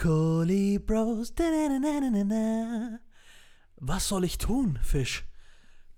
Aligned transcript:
Kolibros. 0.00 1.34
Was 3.76 4.08
soll 4.08 4.24
ich 4.24 4.38
tun, 4.38 4.78
Fisch? 4.82 5.26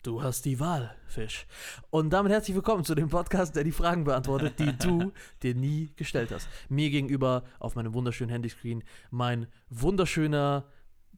Du 0.02 0.25
hast 0.25 0.44
die 0.44 0.58
Wahl, 0.58 0.96
Fisch. 1.06 1.46
Und 1.91 2.10
damit 2.10 2.33
herzlich 2.33 2.57
willkommen 2.57 2.84
zu 2.84 2.96
dem 2.96 3.08
Podcast, 3.10 3.54
der 3.54 3.62
die 3.62 3.70
Fragen 3.70 4.02
beantwortet, 4.02 4.58
die 4.58 4.76
du 4.76 5.12
dir 5.44 5.54
nie 5.54 5.92
gestellt 5.94 6.33
hast. 6.33 6.49
Mir 6.68 6.91
gegenüber 6.91 7.44
auf 7.60 7.76
meinem 7.76 7.94
wunderschönen 7.94 8.32
Handyscreen 8.32 8.82
mein 9.12 9.46
wunderschöner 9.70 10.64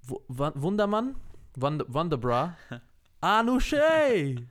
W 0.03 0.17
Wundermann, 0.29 1.17
Wund 1.57 1.85
Wunderbra, 1.89 2.59
Anushay. 3.23 4.47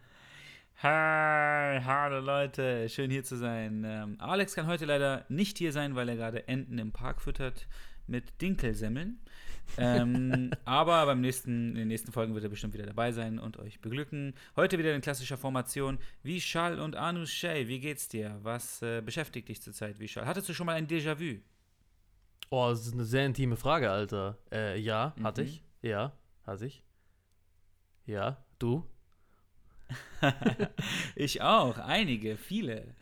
Hi, 0.81 1.79
hallo 1.85 2.19
Leute, 2.19 2.89
schön 2.89 3.11
hier 3.11 3.23
zu 3.23 3.37
sein. 3.37 3.83
Ähm, 3.85 4.15
Alex 4.19 4.55
kann 4.55 4.65
heute 4.65 4.85
leider 4.85 5.23
nicht 5.29 5.59
hier 5.59 5.71
sein, 5.71 5.95
weil 5.95 6.09
er 6.09 6.15
gerade 6.15 6.47
Enten 6.47 6.79
im 6.79 6.91
Park 6.91 7.21
füttert 7.21 7.67
mit 8.07 8.41
Dinkelsemmeln. 8.41 9.19
ähm, 9.77 10.51
aber 10.65 11.05
beim 11.05 11.21
nächsten, 11.21 11.69
in 11.69 11.75
den 11.75 11.87
nächsten 11.87 12.11
Folgen 12.11 12.33
wird 12.33 12.43
er 12.43 12.49
bestimmt 12.49 12.73
wieder 12.73 12.85
dabei 12.85 13.11
sein 13.11 13.39
und 13.39 13.57
euch 13.57 13.79
beglücken. 13.81 14.33
Heute 14.55 14.77
wieder 14.77 14.93
in 14.93 15.01
klassischer 15.01 15.37
Formation. 15.37 15.99
Vishal 16.21 16.79
und 16.79 16.95
Anu 16.95 17.25
Shay, 17.25 17.67
wie 17.67 17.79
geht's 17.79 18.07
dir? 18.07 18.39
Was 18.43 18.81
äh, 18.81 19.01
beschäftigt 19.01 19.49
dich 19.49 19.61
zurzeit, 19.61 19.99
Vishal? 19.99 20.25
Hattest 20.25 20.49
du 20.49 20.53
schon 20.53 20.65
mal 20.65 20.75
ein 20.75 20.87
Déjà-vu? 20.87 21.39
Oh, 22.49 22.69
das 22.69 22.85
ist 22.85 22.93
eine 22.93 23.05
sehr 23.05 23.25
intime 23.25 23.55
Frage, 23.55 23.89
Alter. 23.89 24.37
Äh, 24.51 24.79
ja, 24.79 25.13
mhm. 25.15 25.23
hatte 25.23 25.43
ich. 25.43 25.63
Ja, 25.81 26.13
hatte 26.45 26.67
ich. 26.67 26.83
Ja, 28.05 28.43
du? 28.59 28.85
ich 31.15 31.41
auch, 31.41 31.77
einige, 31.77 32.37
viele. 32.37 32.95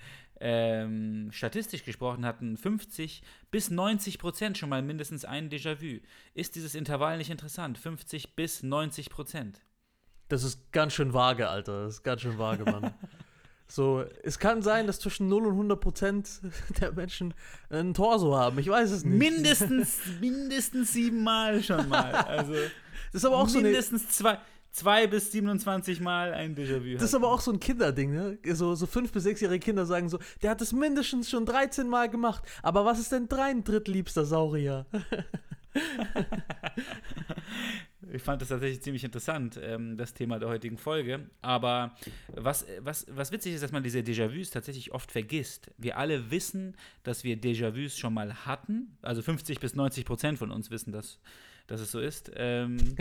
Ähm, 0.44 1.30
statistisch 1.31 1.86
gesprochen 1.86 2.26
hatten 2.26 2.58
50 2.58 3.22
bis 3.52 3.70
90 3.70 4.18
Prozent 4.18 4.58
schon 4.58 4.70
mal 4.70 4.82
mindestens 4.82 5.23
ein 5.23 5.49
Déjà-vu. 5.49 5.99
Ist 6.34 6.55
dieses 6.55 6.73
Intervall 6.73 7.20
nicht 7.20 7.30
interessant? 7.30 7.77
50 7.77 8.36
bis 8.36 8.63
90 8.63 9.12
Prozent. 9.12 9.62
Das 10.30 10.43
ist 10.43 10.71
ganz 10.71 10.93
schön 10.93 11.13
vage, 11.13 11.48
Alter. 11.48 11.84
Das 11.84 11.96
ist 11.96 12.04
ganz 12.04 12.21
schön 12.21 12.40
vage, 12.40 12.63
Mann. 12.63 12.91
so, 13.68 14.04
es 14.24 14.40
kann 14.40 14.63
sein, 14.63 14.88
dass 14.88 14.99
zwischen 14.99 15.27
0 15.27 15.46
und 15.46 15.52
100 15.52 15.80
Prozent 15.80 16.30
der 16.82 16.91
Menschen 16.91 17.35
ein 17.70 17.93
Torso 17.93 18.35
haben. 18.35 18.58
Ich 18.58 18.68
weiß 18.68 18.90
es 18.90 19.05
nicht. 19.05 19.20
Mindestens, 19.20 19.99
mindestens 20.20 20.91
siebenmal 20.93 21.62
schon 21.62 21.87
mal. 21.87 22.13
Also, 22.15 22.54
das 23.12 23.21
ist 23.21 23.26
aber 23.26 23.37
auch 23.37 23.52
mindestens 23.52 23.62
so 23.62 23.68
Mindestens 23.68 24.10
zwei 24.18 24.40
zwei 24.72 25.08
bis 25.08 25.32
27 25.32 26.00
Mal 26.02 26.34
ein 26.34 26.55
Déjà-vu 26.55 26.94
Das 26.96 27.04
ist 27.04 27.16
aber 27.16 27.30
auch 27.30 27.41
so 27.41 27.52
ein 27.52 27.60
Kinderding, 27.60 28.12
ne? 28.14 28.38
So, 28.54 28.76
so 28.76 28.86
fünf- 28.86 29.12
bis 29.12 29.24
sechsjährige 29.24 29.64
Kinder 29.64 29.86
sagen 29.86 30.10
so, 30.10 30.20
der 30.41 30.52
hat 30.52 30.62
es 30.62 30.72
mindestens 30.74 31.30
schon 31.30 31.46
13 31.46 31.88
Mal 31.88 32.10
gemacht. 32.10 32.44
Aber 32.64 32.86
was 32.86 32.99
ist 32.99 33.12
denn 33.12 33.27
dein 33.27 33.64
drittliebster 33.64 34.26
Saurier? 34.26 34.86
ich 38.12 38.21
fand 38.21 38.41
das 38.41 38.49
tatsächlich 38.49 38.81
ziemlich 38.81 39.04
interessant, 39.04 39.59
ähm, 39.62 39.98
das 39.98 40.13
Thema 40.13 40.40
der 40.40 40.49
heutigen 40.49 40.77
Folge. 40.77 41.27
Aber 41.41 41.95
was, 42.27 42.65
was, 42.79 43.05
was 43.09 43.31
witzig 43.31 43.53
ist, 43.53 43.63
dass 43.63 43.71
man 43.71 43.84
diese 43.84 43.99
Déjà-vus 43.99 44.51
tatsächlich 44.51 44.91
oft 44.91 45.12
vergisst. 45.12 45.71
Wir 45.77 45.98
alle 45.98 46.31
wissen, 46.31 46.76
dass 47.03 47.23
wir 47.23 47.37
Déjà-vus 47.37 47.98
schon 47.98 48.13
mal 48.13 48.34
hatten. 48.45 48.98
Also 49.01 49.21
50 49.21 49.59
bis 49.59 49.76
90 49.76 50.05
Prozent 50.05 50.37
von 50.37 50.51
uns 50.51 50.71
wissen 50.71 50.91
das 50.91 51.20
dass 51.71 51.79
es 51.79 51.91
so 51.91 51.99
ist. 51.99 52.31
Ähm. 52.35 52.77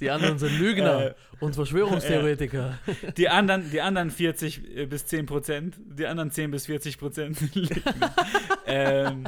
die 0.00 0.08
anderen 0.08 0.38
sind 0.38 0.56
Lügner 0.58 1.06
äh, 1.08 1.14
und 1.40 1.54
Verschwörungstheoretiker. 1.54 2.78
Die 3.16 3.28
anderen, 3.28 3.70
die 3.70 3.80
anderen 3.80 4.10
40 4.10 4.76
äh, 4.76 4.86
bis 4.86 5.06
10 5.06 5.26
Prozent, 5.26 5.76
die 5.78 6.06
anderen 6.06 6.30
10 6.30 6.50
bis 6.50 6.66
40 6.66 6.98
Prozent 6.98 7.36
sind 7.36 7.54
Lügner. 7.54 8.14
ähm, 8.66 9.24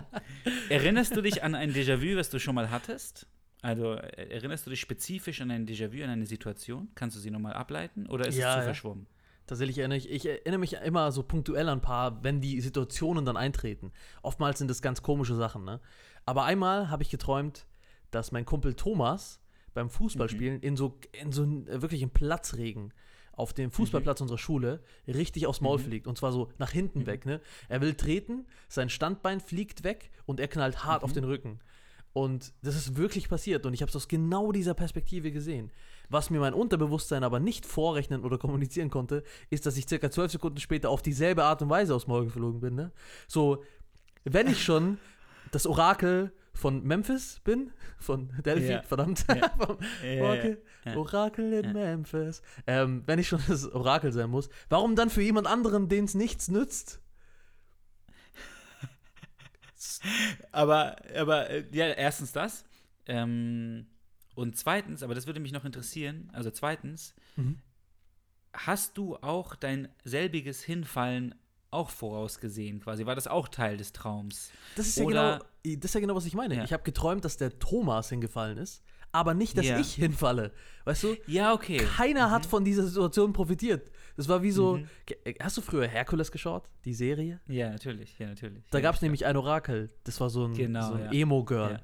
erinnerst 0.69 1.17
du 1.17 1.21
dich 1.21 1.43
an 1.43 1.55
ein 1.55 1.73
Déjà-vu, 1.73 2.17
was 2.17 2.31
du 2.31 2.39
schon 2.39 2.55
mal 2.55 2.71
hattest? 2.71 3.27
Also 3.63 3.93
erinnerst 3.93 4.67
du 4.67 4.71
dich 4.71 4.81
spezifisch 4.81 5.41
an 5.41 5.51
ein 5.51 5.67
Déjà-vu, 5.67 6.03
an 6.03 6.11
eine 6.11 6.27
Situation? 6.27 6.89
Kannst 6.95 7.17
du 7.17 7.21
sie 7.21 7.31
nochmal 7.31 7.53
ableiten 7.53 8.07
oder 8.07 8.27
ist 8.27 8.37
ja, 8.37 8.49
es 8.49 8.55
zu 8.55 8.59
ja. 8.61 8.65
verschwommen? 8.65 9.07
Tatsächlich 9.47 9.79
erinnere 9.79 9.99
ich, 9.99 10.09
ich 10.09 10.27
erinnere 10.27 10.61
mich 10.61 10.75
immer 10.75 11.11
so 11.13 11.23
punktuell 11.23 11.69
an 11.69 11.79
ein 11.79 11.83
paar, 11.83 12.23
wenn 12.23 12.41
die 12.41 12.61
Situationen 12.61 13.25
dann 13.25 13.37
eintreten. 13.37 13.93
Oftmals 14.23 14.59
sind 14.59 14.69
das 14.69 14.81
ganz 14.81 15.03
komische 15.03 15.35
Sachen, 15.35 15.65
ne? 15.65 15.81
Aber 16.25 16.45
einmal 16.45 16.89
habe 16.89 17.03
ich 17.03 17.11
geträumt, 17.11 17.67
dass 18.11 18.33
mein 18.33 18.45
Kumpel 18.45 18.75
Thomas 18.75 19.41
beim 19.75 19.91
Fußballspielen 19.91 20.59
mhm. 20.59 20.63
in 20.63 20.77
so, 20.77 20.99
in 21.13 21.33
so 21.33 21.45
äh, 21.45 21.83
wirklich 21.83 22.03
im 22.03 22.11
Platzregen 22.11 22.93
auf 23.33 23.53
dem 23.53 23.71
Fußballplatz 23.71 24.21
mhm. 24.21 24.25
unserer 24.25 24.39
Schule 24.39 24.83
richtig 25.07 25.47
aufs 25.47 25.61
Maul 25.61 25.79
mhm. 25.79 25.83
fliegt. 25.83 26.07
Und 26.07 26.19
zwar 26.19 26.33
so 26.33 26.51
nach 26.59 26.71
hinten 26.71 27.01
mhm. 27.01 27.07
weg. 27.07 27.27
Ne? 27.27 27.41
Er 27.69 27.81
will 27.81 27.95
treten, 27.95 28.47
sein 28.69 28.89
Standbein 28.89 29.41
fliegt 29.41 29.83
weg 29.83 30.11
und 30.27 30.41
er 30.41 30.49
knallt 30.49 30.85
hart 30.85 31.03
auf 31.03 31.11
mhm. 31.11 31.15
den 31.15 31.25
Rücken. 31.25 31.61
Und 32.13 32.53
das 32.63 32.75
ist 32.75 32.97
wirklich 32.97 33.29
passiert 33.29 33.67
und 33.67 33.75
ich 33.75 33.83
habe 33.83 33.91
es 33.91 33.97
aus 33.97 34.09
genau 34.09 34.51
dieser 34.51 34.75
Perspektive 34.75 35.31
gesehen. 35.31 35.71
Was 36.09 36.29
mir 36.29 36.41
mein 36.41 36.55
Unterbewusstsein 36.55 37.23
aber 37.23 37.39
nicht 37.39 37.65
vorrechnen 37.65 38.25
oder 38.25 38.37
kommunizieren 38.37 38.91
konnte, 38.91 39.23
ist, 39.49 39.65
dass 39.65 39.77
ich 39.77 39.89
circa 39.89 40.11
zwölf 40.11 40.33
Sekunden 40.33 40.59
später 40.59 40.91
auf 40.91 41.03
dieselbe 41.03 41.45
Art 41.45 41.63
und 41.63 41.71
Weise 41.71 41.95
aufs 41.95 42.09
Maul 42.09 42.25
geflogen 42.25 42.61
bin. 42.61 42.75
Ne? 42.75 42.91
So, 43.29 43.63
wenn 44.25 44.49
ich 44.49 44.63
schon 44.63 44.99
das 45.53 45.69
Orakel 45.69 46.33
von 46.53 46.83
Memphis 46.83 47.41
bin, 47.45 47.71
von 48.01 48.31
Delphi, 48.45 48.71
yeah. 48.71 48.83
verdammt, 48.83 49.25
yeah. 49.29 49.53
yeah. 50.85 50.97
Orakel 50.97 51.53
in 51.53 51.73
Memphis. 51.73 52.43
Ähm, 52.67 53.05
wenn 53.07 53.21
ich 53.21 53.29
schon 53.29 53.41
das 53.47 53.73
Orakel 53.73 54.11
sein 54.11 54.31
muss, 54.31 54.49
warum 54.69 54.97
dann 54.97 55.11
für 55.11 55.23
jemand 55.23 55.47
anderen, 55.47 55.89
den 55.89 56.07
es 56.07 56.15
nichts 56.15 56.49
nützt? 56.49 57.01
Aber, 60.53 60.97
aber, 61.17 61.51
äh, 61.51 61.65
ja, 61.73 61.87
erstens 61.87 62.33
das. 62.33 62.65
Ähm, 63.07 63.87
und 64.35 64.57
zweitens, 64.57 65.03
aber 65.03 65.15
das 65.15 65.27
würde 65.27 65.41
mich 65.41 65.53
noch 65.53 65.65
interessieren, 65.65 66.31
also 66.33 66.51
zweitens, 66.51 67.15
mhm. 67.37 67.59
hast 68.53 68.97
du 68.97 69.17
auch 69.17 69.55
dein 69.55 69.89
selbiges 70.05 70.63
Hinfallen 70.63 71.35
auch 71.71 71.91
vorausgesehen 71.91 72.81
quasi? 72.81 73.07
War 73.07 73.15
das 73.15 73.27
auch 73.27 73.49
Teil 73.49 73.77
des 73.77 73.93
Traums? 73.93 74.51
Das 74.77 74.87
ist, 74.87 74.99
ja, 74.99 75.05
genau, 75.05 75.39
das 75.39 75.85
ist 75.85 75.95
ja 75.95 76.01
genau, 76.01 76.15
was 76.15 76.27
ich 76.27 76.35
meine. 76.35 76.57
Ja. 76.57 76.65
Ich 76.65 76.73
habe 76.73 76.83
geträumt, 76.83 77.25
dass 77.25 77.37
der 77.37 77.59
Thomas 77.59 78.09
hingefallen 78.09 78.59
ist, 78.59 78.83
aber 79.13 79.35
nicht, 79.35 79.57
dass 79.57 79.67
ja. 79.67 79.79
ich 79.79 79.95
hinfalle. 79.95 80.53
Weißt 80.85 81.03
du? 81.05 81.17
Ja, 81.27 81.53
okay. 81.53 81.79
Keiner 81.79 82.29
mhm. 82.29 82.31
hat 82.33 82.47
von 82.47 82.65
dieser 82.65 82.87
Situation 82.87 83.33
profitiert. 83.33 83.91
Das 84.21 84.29
war 84.29 84.43
wie 84.43 84.51
so. 84.51 84.77
Mhm. 84.77 84.87
Äh, 85.25 85.33
hast 85.41 85.57
du 85.57 85.63
früher 85.63 85.89
Herkules 85.89 86.31
geschaut? 86.31 86.69
Die 86.85 86.93
Serie? 86.93 87.41
Ja, 87.49 87.71
natürlich. 87.71 88.19
Ja, 88.19 88.27
natürlich. 88.27 88.63
Da 88.71 88.83
gab 88.83 88.95
es 88.95 89.01
nämlich 89.01 89.25
ein 89.25 89.35
Orakel. 89.35 89.89
Das 90.05 90.21
war 90.21 90.29
so 90.29 90.45
ein, 90.45 90.53
genau, 90.53 90.89
so 90.89 90.93
ein 90.93 91.11
Emo-Girl. 91.11 91.81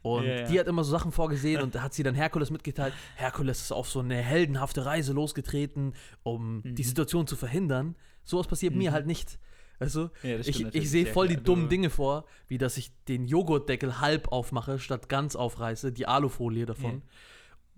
Und 0.00 0.24
ja, 0.24 0.36
ja. 0.36 0.46
die 0.46 0.58
hat 0.58 0.66
immer 0.66 0.82
so 0.82 0.92
Sachen 0.92 1.12
vorgesehen 1.12 1.60
und 1.62 1.78
hat 1.78 1.92
sie 1.92 2.02
dann 2.02 2.14
Herkules 2.14 2.50
mitgeteilt. 2.50 2.94
Herkules 3.16 3.60
ist 3.60 3.72
auf 3.72 3.90
so 3.90 4.00
eine 4.00 4.16
heldenhafte 4.16 4.86
Reise 4.86 5.12
losgetreten, 5.12 5.92
um 6.22 6.62
mhm. 6.62 6.74
die 6.74 6.84
Situation 6.84 7.26
zu 7.26 7.36
verhindern. 7.36 7.96
Sowas 8.24 8.46
passiert 8.46 8.72
mhm. 8.72 8.78
mir 8.78 8.92
halt 8.92 9.04
nicht. 9.04 9.38
Also, 9.78 10.08
ja, 10.22 10.38
ich, 10.38 10.64
ich 10.74 10.90
sehe 10.90 11.04
voll 11.04 11.28
die 11.28 11.36
dummen 11.36 11.68
Dinge 11.68 11.90
vor, 11.90 12.24
wie 12.46 12.56
dass 12.56 12.78
ich 12.78 12.92
den 13.08 13.26
Joghurtdeckel 13.26 14.00
halb 14.00 14.32
aufmache, 14.32 14.78
statt 14.78 15.10
ganz 15.10 15.36
aufreiße, 15.36 15.92
die 15.92 16.06
Alufolie 16.06 16.64
davon. 16.64 16.94
Ja. 16.94 17.00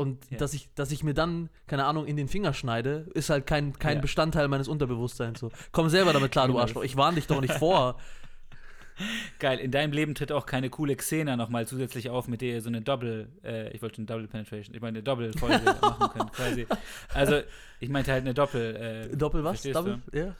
Und 0.00 0.30
ja. 0.30 0.38
dass, 0.38 0.54
ich, 0.54 0.72
dass 0.74 0.90
ich 0.92 1.04
mir 1.04 1.12
dann, 1.12 1.50
keine 1.66 1.84
Ahnung, 1.84 2.06
in 2.06 2.16
den 2.16 2.26
Finger 2.26 2.54
schneide, 2.54 3.06
ist 3.12 3.28
halt 3.28 3.46
kein, 3.46 3.78
kein 3.78 4.00
Bestandteil 4.00 4.48
meines 4.48 4.66
Unterbewusstseins. 4.66 5.40
So. 5.40 5.50
Komm 5.72 5.90
selber 5.90 6.14
damit 6.14 6.32
klar, 6.32 6.48
du 6.48 6.58
Arschloch. 6.58 6.82
Ich 6.82 6.96
warne 6.96 7.16
dich 7.16 7.26
doch 7.26 7.42
nicht 7.42 7.52
vor. 7.52 7.98
Geil, 9.38 9.58
in 9.58 9.70
deinem 9.70 9.92
Leben 9.92 10.14
tritt 10.14 10.32
auch 10.32 10.46
keine 10.46 10.70
coole 10.70 10.96
Xena 10.96 11.36
nochmal 11.36 11.66
zusätzlich 11.66 12.08
auf, 12.08 12.28
mit 12.28 12.40
der 12.40 12.54
ihr 12.54 12.62
so 12.62 12.68
eine 12.68 12.80
Double, 12.80 13.28
äh, 13.44 13.70
ich 13.72 13.82
wollte 13.82 13.96
schon 13.96 14.06
Double 14.06 14.26
Penetration, 14.26 14.74
ich 14.74 14.80
meine 14.80 14.98
eine 14.98 15.02
Doppelfolge 15.02 15.60
machen 15.82 16.08
könnt, 16.14 16.32
quasi. 16.32 16.66
Also, 17.12 17.42
ich 17.78 17.90
meinte 17.90 18.10
halt 18.10 18.22
eine 18.22 18.32
Doppel. 18.32 19.10
Äh, 19.12 19.16
Doppel 19.16 19.44
was? 19.44 19.62
Double? 19.62 20.00
Ja. 20.12 20.34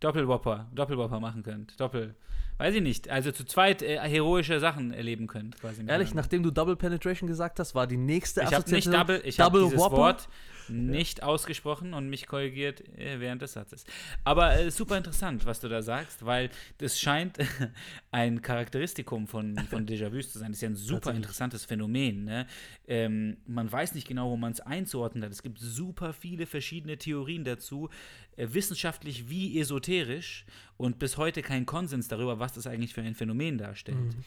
Doppelwopper, 0.00 0.66
Doppelwopper 0.74 1.20
machen 1.20 1.42
könnt. 1.42 1.78
Doppel. 1.78 2.14
Weiß 2.58 2.74
ich 2.74 2.82
nicht. 2.82 3.08
Also 3.08 3.32
zu 3.32 3.44
zweit 3.44 3.80
äh, 3.80 3.98
heroische 3.98 4.60
Sachen 4.60 4.92
erleben 4.92 5.26
könnt, 5.26 5.58
quasi. 5.60 5.82
Ehrlich, 5.86 6.14
nachdem 6.14 6.42
du 6.42 6.50
Double 6.50 6.76
Penetration 6.76 7.26
gesagt 7.26 7.58
hast, 7.58 7.74
war 7.74 7.86
die 7.86 7.96
nächste 7.96 8.42
Ich 8.42 8.52
habe 8.52 8.70
nicht 8.70 8.92
Double, 8.92 9.20
ich 9.24 9.36
Double 9.36 9.62
hab 9.62 9.68
dieses 9.70 9.80
Whopper? 9.80 9.96
Wort 9.96 10.28
nicht 10.70 11.22
ausgesprochen 11.22 11.94
und 11.94 12.08
mich 12.08 12.26
korrigiert 12.26 12.86
äh, 12.98 13.20
während 13.20 13.42
des 13.42 13.52
Satzes. 13.54 13.84
Aber 14.24 14.58
äh, 14.58 14.70
super 14.70 14.96
interessant, 14.96 15.44
was 15.46 15.60
du 15.60 15.68
da 15.68 15.82
sagst, 15.82 16.24
weil 16.24 16.50
das 16.78 17.00
scheint 17.00 17.38
ein 18.10 18.42
Charakteristikum 18.42 19.26
von, 19.26 19.58
von 19.68 19.86
Déjà-vus 19.88 20.32
zu 20.32 20.38
sein. 20.38 20.52
Das 20.52 20.58
ist 20.58 20.62
ja 20.62 20.70
ein 20.70 20.76
super 20.76 21.12
interessantes 21.12 21.64
Phänomen. 21.64 22.24
Ne? 22.24 22.46
Ähm, 22.86 23.36
man 23.46 23.70
weiß 23.70 23.94
nicht 23.94 24.08
genau, 24.08 24.30
wo 24.30 24.36
man 24.36 24.52
es 24.52 24.60
einzuordnen 24.60 25.24
hat. 25.24 25.32
Es 25.32 25.42
gibt 25.42 25.58
super 25.58 26.12
viele 26.12 26.46
verschiedene 26.46 26.98
Theorien 26.98 27.44
dazu, 27.44 27.90
äh, 28.36 28.48
wissenschaftlich 28.50 29.28
wie 29.28 29.58
esoterisch 29.60 30.44
und 30.76 30.98
bis 30.98 31.16
heute 31.16 31.42
kein 31.42 31.66
Konsens 31.66 32.08
darüber, 32.08 32.38
was 32.38 32.52
das 32.52 32.66
eigentlich 32.66 32.94
für 32.94 33.02
ein 33.02 33.14
Phänomen 33.14 33.58
darstellt. 33.58 33.98
Mhm. 33.98 34.24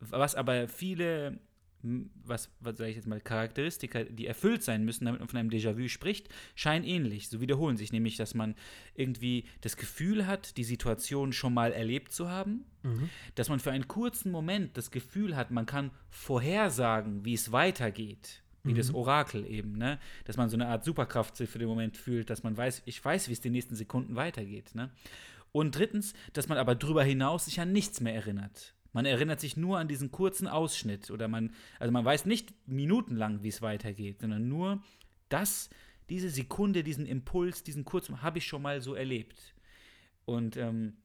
Was 0.00 0.34
aber 0.34 0.66
viele 0.66 1.38
was, 1.82 2.50
was 2.60 2.76
sage 2.76 2.90
ich 2.90 2.96
jetzt 2.96 3.08
mal, 3.08 3.20
Charakteristika, 3.20 4.04
die 4.04 4.26
erfüllt 4.26 4.62
sein 4.62 4.84
müssen, 4.84 5.04
damit 5.04 5.20
man 5.20 5.28
von 5.28 5.38
einem 5.38 5.50
Déjà-vu 5.50 5.88
spricht, 5.88 6.28
scheinen 6.54 6.84
ähnlich. 6.84 7.28
So 7.28 7.40
wiederholen 7.40 7.76
sich 7.76 7.92
nämlich, 7.92 8.16
dass 8.16 8.34
man 8.34 8.54
irgendwie 8.94 9.44
das 9.60 9.76
Gefühl 9.76 10.26
hat, 10.26 10.56
die 10.56 10.64
Situation 10.64 11.32
schon 11.32 11.54
mal 11.54 11.72
erlebt 11.72 12.12
zu 12.12 12.28
haben, 12.28 12.64
mhm. 12.82 13.10
dass 13.34 13.48
man 13.48 13.60
für 13.60 13.72
einen 13.72 13.88
kurzen 13.88 14.30
Moment 14.30 14.76
das 14.76 14.90
Gefühl 14.90 15.36
hat, 15.36 15.50
man 15.50 15.66
kann 15.66 15.90
vorhersagen, 16.10 17.24
wie 17.24 17.34
es 17.34 17.52
weitergeht. 17.52 18.42
Wie 18.64 18.72
mhm. 18.72 18.76
das 18.76 18.94
Orakel 18.94 19.44
eben, 19.44 19.72
ne? 19.72 19.98
Dass 20.24 20.36
man 20.36 20.48
so 20.48 20.56
eine 20.56 20.68
Art 20.68 20.84
Superkraft 20.84 21.36
für 21.36 21.58
den 21.58 21.66
Moment 21.66 21.96
fühlt, 21.96 22.30
dass 22.30 22.44
man 22.44 22.56
weiß, 22.56 22.82
ich 22.84 23.04
weiß, 23.04 23.28
wie 23.28 23.32
es 23.32 23.40
die 23.40 23.50
nächsten 23.50 23.74
Sekunden 23.74 24.14
weitergeht, 24.14 24.76
ne? 24.76 24.90
Und 25.50 25.76
drittens, 25.76 26.14
dass 26.32 26.48
man 26.48 26.58
aber 26.58 26.76
darüber 26.76 27.02
hinaus 27.02 27.46
sich 27.46 27.60
an 27.60 27.72
nichts 27.72 28.00
mehr 28.00 28.14
erinnert. 28.14 28.74
Man 28.92 29.06
erinnert 29.06 29.40
sich 29.40 29.56
nur 29.56 29.78
an 29.78 29.88
diesen 29.88 30.10
kurzen 30.10 30.46
Ausschnitt 30.46 31.10
oder 31.10 31.28
man, 31.28 31.54
also 31.78 31.92
man 31.92 32.04
weiß 32.04 32.26
nicht 32.26 32.52
minutenlang, 32.66 33.42
wie 33.42 33.48
es 33.48 33.62
weitergeht, 33.62 34.20
sondern 34.20 34.48
nur 34.48 34.82
das, 35.28 35.70
diese 36.10 36.28
Sekunde, 36.28 36.82
diesen 36.82 37.06
Impuls, 37.06 37.62
diesen 37.62 37.84
kurzen, 37.84 38.22
habe 38.22 38.38
ich 38.38 38.46
schon 38.46 38.62
mal 38.62 38.80
so 38.80 38.94
erlebt. 38.94 39.54
Und 40.26 40.56
ähm, 40.56 40.98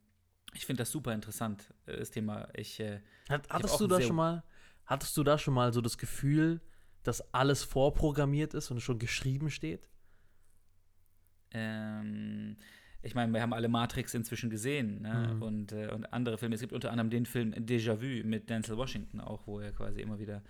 ich 0.53 0.65
finde 0.65 0.81
das 0.81 0.91
super 0.91 1.13
interessant, 1.13 1.73
äh, 1.85 1.97
das 1.97 2.11
Thema. 2.11 2.49
Ich, 2.53 2.79
äh, 2.79 2.99
Hat, 3.29 3.49
hattest 3.49 3.79
du 3.79 3.87
da 3.87 4.01
schon 4.01 4.15
mal, 4.15 4.43
hattest 4.85 5.15
du 5.15 5.23
da 5.23 5.37
schon 5.37 5.53
mal 5.53 5.71
so 5.71 5.81
das 5.81 5.97
Gefühl, 5.97 6.61
dass 7.03 7.33
alles 7.33 7.63
vorprogrammiert 7.63 8.53
ist 8.53 8.69
und 8.69 8.81
schon 8.81 8.99
geschrieben 8.99 9.49
steht? 9.49 9.87
Ähm, 11.51 12.57
ich 13.01 13.15
meine, 13.15 13.33
wir 13.33 13.41
haben 13.41 13.53
alle 13.53 13.67
Matrix 13.67 14.13
inzwischen 14.13 14.49
gesehen 14.49 15.01
ne? 15.01 15.33
mhm. 15.33 15.41
und, 15.41 15.71
äh, 15.71 15.89
und 15.89 16.11
andere 16.13 16.37
Filme. 16.37 16.55
Es 16.55 16.61
gibt 16.61 16.73
unter 16.73 16.91
anderem 16.91 17.09
den 17.09 17.25
Film 17.25 17.53
Déjà-vu 17.53 18.25
mit 18.27 18.49
Denzel 18.49 18.77
Washington 18.77 19.21
auch, 19.21 19.45
wo 19.47 19.59
er 19.59 19.71
quasi 19.71 20.01
immer 20.01 20.19
wieder 20.19 20.43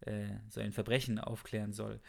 äh, 0.00 0.28
so 0.48 0.60
ein 0.60 0.72
Verbrechen 0.72 1.18
aufklären 1.18 1.72
soll. 1.72 2.00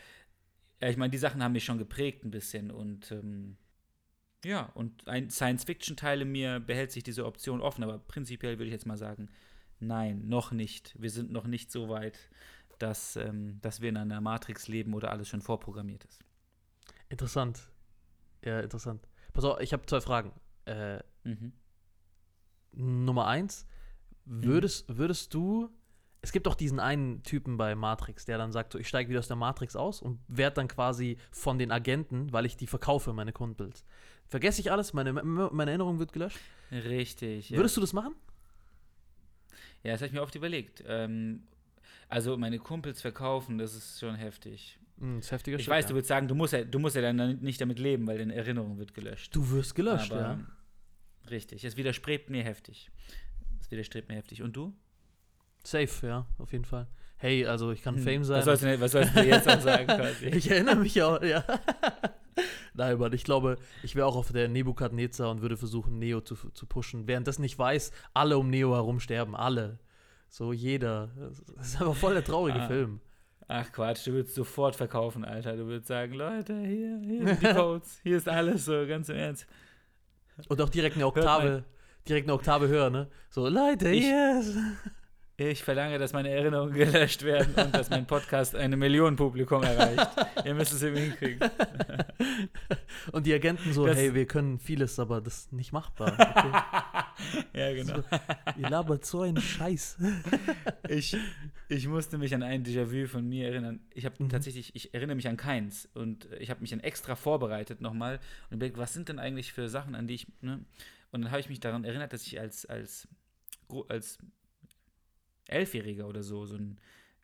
Ja, 0.81 0.89
ich 0.89 0.97
meine, 0.97 1.11
die 1.11 1.17
Sachen 1.17 1.43
haben 1.43 1.53
mich 1.53 1.65
schon 1.65 1.77
geprägt 1.77 2.25
ein 2.25 2.31
bisschen 2.31 2.71
und 2.71 3.11
ähm, 3.11 3.57
ja, 4.43 4.71
und 4.75 5.07
ein 5.07 5.29
Science-Fiction-Teil 5.29 6.21
in 6.21 6.31
mir 6.31 6.59
behält 6.59 6.91
sich 6.91 7.03
diese 7.03 7.25
Option 7.25 7.61
offen, 7.61 7.83
aber 7.83 7.97
prinzipiell 7.97 8.59
würde 8.59 8.65
ich 8.65 8.73
jetzt 8.73 8.85
mal 8.85 8.97
sagen, 8.97 9.29
nein, 9.79 10.27
noch 10.27 10.51
nicht. 10.51 10.95
Wir 10.99 11.09
sind 11.09 11.31
noch 11.31 11.47
nicht 11.47 11.71
so 11.71 11.89
weit, 11.89 12.29
dass, 12.77 13.15
ähm, 13.15 13.59
dass 13.61 13.81
wir 13.81 13.89
in 13.89 13.97
einer 13.97 14.21
Matrix 14.21 14.67
leben 14.67 14.93
oder 14.93 15.11
alles 15.11 15.29
schon 15.29 15.41
vorprogrammiert 15.41 16.05
ist. 16.05 16.23
Interessant. 17.09 17.71
Ja, 18.43 18.59
interessant. 18.59 19.07
Pass 19.35 19.43
auf, 19.43 19.59
ich 19.59 19.73
habe 19.73 19.85
zwei 19.85 19.99
Fragen. 19.99 20.31
Äh, 20.65 20.99
mhm. 21.25 21.51
Nummer 22.71 23.27
eins, 23.27 23.67
würdest, 24.23 24.89
mhm. 24.89 24.97
würdest 24.97 25.33
du, 25.33 25.69
es 26.21 26.31
gibt 26.31 26.47
doch 26.47 26.55
diesen 26.55 26.79
einen 26.79 27.21
Typen 27.23 27.57
bei 27.57 27.75
Matrix, 27.75 28.25
der 28.25 28.37
dann 28.37 28.53
sagt, 28.53 28.71
so, 28.71 28.79
ich 28.79 28.87
steige 28.87 29.09
wieder 29.09 29.19
aus 29.19 29.27
der 29.27 29.35
Matrix 29.35 29.75
aus 29.75 30.01
und 30.01 30.19
werde 30.27 30.55
dann 30.55 30.69
quasi 30.69 31.17
von 31.31 31.59
den 31.59 31.71
Agenten, 31.71 32.31
weil 32.31 32.45
ich 32.45 32.55
die 32.55 32.65
verkaufe, 32.65 33.11
meine 33.11 33.33
Kumpels. 33.33 33.85
Vergesse 34.27 34.61
ich 34.61 34.71
alles, 34.71 34.93
meine, 34.93 35.11
meine 35.13 35.71
Erinnerung 35.71 35.99
wird 35.99 36.13
gelöscht? 36.13 36.39
Richtig. 36.71 37.49
Ja. 37.49 37.57
Würdest 37.57 37.75
du 37.75 37.81
das 37.81 37.91
machen? 37.91 38.15
Ja, 39.83 39.91
das 39.91 39.99
habe 39.99 40.07
ich 40.07 40.13
mir 40.13 40.21
oft 40.21 40.33
überlegt. 40.33 40.81
Ähm, 40.87 41.43
also 42.07 42.37
meine 42.37 42.57
Kumpels 42.57 43.01
verkaufen, 43.01 43.57
das 43.57 43.75
ist 43.75 43.99
schon 43.99 44.15
heftig. 44.15 44.79
Mm, 44.97 45.17
das 45.17 45.25
ist 45.25 45.31
heftiger 45.31 45.59
ich 45.59 45.67
weiß, 45.67 45.85
ja. 45.85 45.89
du 45.89 45.95
würdest 45.95 46.09
sagen, 46.09 46.27
du 46.27 46.35
musst, 46.35 46.53
ja, 46.53 46.63
du 46.63 46.79
musst 46.79 46.95
ja 46.95 47.01
dann 47.01 47.39
nicht 47.39 47.59
damit 47.59 47.79
leben, 47.79 48.07
weil 48.07 48.17
deine 48.17 48.35
Erinnerung 48.35 48.77
wird 48.77 48.93
gelöscht. 48.93 49.35
Du 49.35 49.49
wirst 49.51 49.75
gelöscht, 49.75 50.11
Aber, 50.11 50.21
ja. 50.21 50.39
Richtig. 51.29 51.63
Es 51.63 51.77
widerstrebt 51.77 52.29
mir 52.29 52.43
heftig. 52.43 52.91
Es 53.59 53.71
widerstrebt 53.71 54.09
mir 54.09 54.15
heftig. 54.15 54.41
Und 54.41 54.55
du? 54.55 54.73
Safe, 55.63 56.07
ja, 56.07 56.27
auf 56.37 56.51
jeden 56.51 56.65
Fall. 56.65 56.87
Hey, 57.17 57.45
also 57.45 57.71
ich 57.71 57.81
kann 57.81 57.95
hm. 57.95 58.03
Fame 58.03 58.23
sein. 58.23 58.37
Was 58.37 58.45
sollst 58.45 58.63
du, 58.63 58.79
was 58.81 58.91
sollst 58.91 59.15
du 59.15 59.23
jetzt 59.23 59.47
dann 59.47 59.61
sagen? 59.61 59.87
Quasi? 59.87 60.27
ich 60.27 60.49
erinnere 60.51 60.75
mich 60.75 61.01
auch, 61.01 61.21
ja. 61.21 61.43
Nein, 62.73 62.93
aber 62.93 63.11
ich 63.13 63.23
glaube, 63.23 63.57
ich 63.83 63.95
wäre 63.95 64.05
auch 64.05 64.17
auf 64.17 64.31
der 64.31 64.49
Nebukadnezar 64.49 65.31
und 65.31 65.41
würde 65.41 65.55
versuchen, 65.55 65.97
Neo 65.97 66.19
zu, 66.21 66.35
zu 66.35 66.65
pushen. 66.65 67.07
Während 67.07 67.27
das 67.27 67.39
nicht 67.39 67.57
weiß, 67.57 67.91
alle 68.13 68.37
um 68.37 68.49
Neo 68.49 68.73
herum 68.73 68.99
sterben, 68.99 69.35
alle. 69.35 69.79
So 70.27 70.51
jeder. 70.51 71.09
Das 71.55 71.67
ist 71.67 71.81
aber 71.81 71.95
voll 71.95 72.13
der 72.13 72.23
traurige 72.23 72.59
ah. 72.59 72.67
Film. 72.67 72.99
Ach 73.47 73.71
Quatsch, 73.71 74.07
du 74.07 74.13
würdest 74.13 74.35
sofort 74.35 74.75
verkaufen, 74.75 75.23
Alter. 75.23 75.55
Du 75.55 75.67
würdest 75.67 75.87
sagen, 75.87 76.13
Leute, 76.13 76.57
hier, 76.61 76.99
hier 76.99 77.27
sind 77.27 77.41
die 77.41 77.53
Codes, 77.53 77.99
hier 78.03 78.17
ist 78.17 78.27
alles 78.27 78.65
so, 78.65 78.87
ganz 78.87 79.09
im 79.09 79.17
Ernst. 79.17 79.45
Und 80.47 80.59
auch 80.61 80.69
direkt 80.69 80.95
eine 80.95 81.05
Oktave, 81.05 81.63
direkt 82.07 82.27
eine 82.27 82.33
Oktave 82.33 82.67
höher, 82.67 82.89
ne? 82.89 83.07
So, 83.29 83.47
Leute, 83.47 83.89
hier 83.89 84.39
ist. 84.39 84.57
Ich 85.37 85.65
verlange, 85.65 85.97
dass 85.97 86.13
meine 86.13 86.29
Erinnerungen 86.29 86.73
gelöscht 86.73 87.23
werden 87.23 87.53
und 87.55 87.75
dass 87.75 87.89
mein 87.89 88.07
Podcast 88.07 88.55
eine 88.55 88.77
Million 88.77 89.17
Publikum 89.17 89.63
erreicht. 89.63 90.07
Ihr 90.45 90.53
müsst 90.53 90.71
es 90.71 90.81
irgendwie 90.81 91.07
hinkriegen. 91.07 91.49
Und 93.11 93.25
die 93.25 93.33
Agenten 93.33 93.73
so, 93.73 93.85
das 93.85 93.97
hey, 93.97 94.13
wir 94.13 94.27
können 94.27 94.59
vieles, 94.59 94.97
aber 94.97 95.19
das 95.19 95.39
ist 95.39 95.53
nicht 95.53 95.73
machbar. 95.73 96.13
Okay? 96.13 96.81
ja, 97.53 97.73
genau. 97.73 98.01
So, 98.01 98.17
ihr 98.57 98.69
labert 98.69 99.05
so 99.05 99.21
einen 99.21 99.41
Scheiß. 99.41 99.97
ich, 100.89 101.17
ich 101.69 101.87
musste 101.87 102.17
mich 102.17 102.33
an 102.33 102.43
ein 102.43 102.63
Déjà-vu 102.63 103.07
von 103.07 103.27
mir 103.27 103.47
erinnern. 103.47 103.79
Ich 103.93 104.05
habe 104.05 104.23
mhm. 104.23 104.29
tatsächlich, 104.29 104.75
ich 104.75 104.93
erinnere 104.93 105.15
mich 105.15 105.27
an 105.27 105.37
keins. 105.37 105.89
Und 105.93 106.27
ich 106.39 106.49
habe 106.49 106.61
mich 106.61 106.71
dann 106.71 106.79
extra 106.79 107.15
vorbereitet 107.15 107.81
nochmal 107.81 108.19
und 108.49 108.57
überlegt, 108.57 108.77
was 108.77 108.93
sind 108.93 109.09
denn 109.09 109.19
eigentlich 109.19 109.53
für 109.53 109.69
Sachen, 109.69 109.95
an 109.95 110.07
die 110.07 110.15
ich, 110.15 110.27
ne? 110.41 110.65
Und 111.11 111.21
dann 111.21 111.31
habe 111.31 111.39
ich 111.39 111.49
mich 111.49 111.61
daran 111.61 111.85
erinnert, 111.85 112.11
dass 112.11 112.27
ich 112.27 112.39
als, 112.39 112.65
als, 112.65 113.07
als 113.87 114.17
Elfjähriger 115.47 116.07
oder 116.07 116.23
so, 116.23 116.45
so 116.45 116.55
ein 116.55 116.77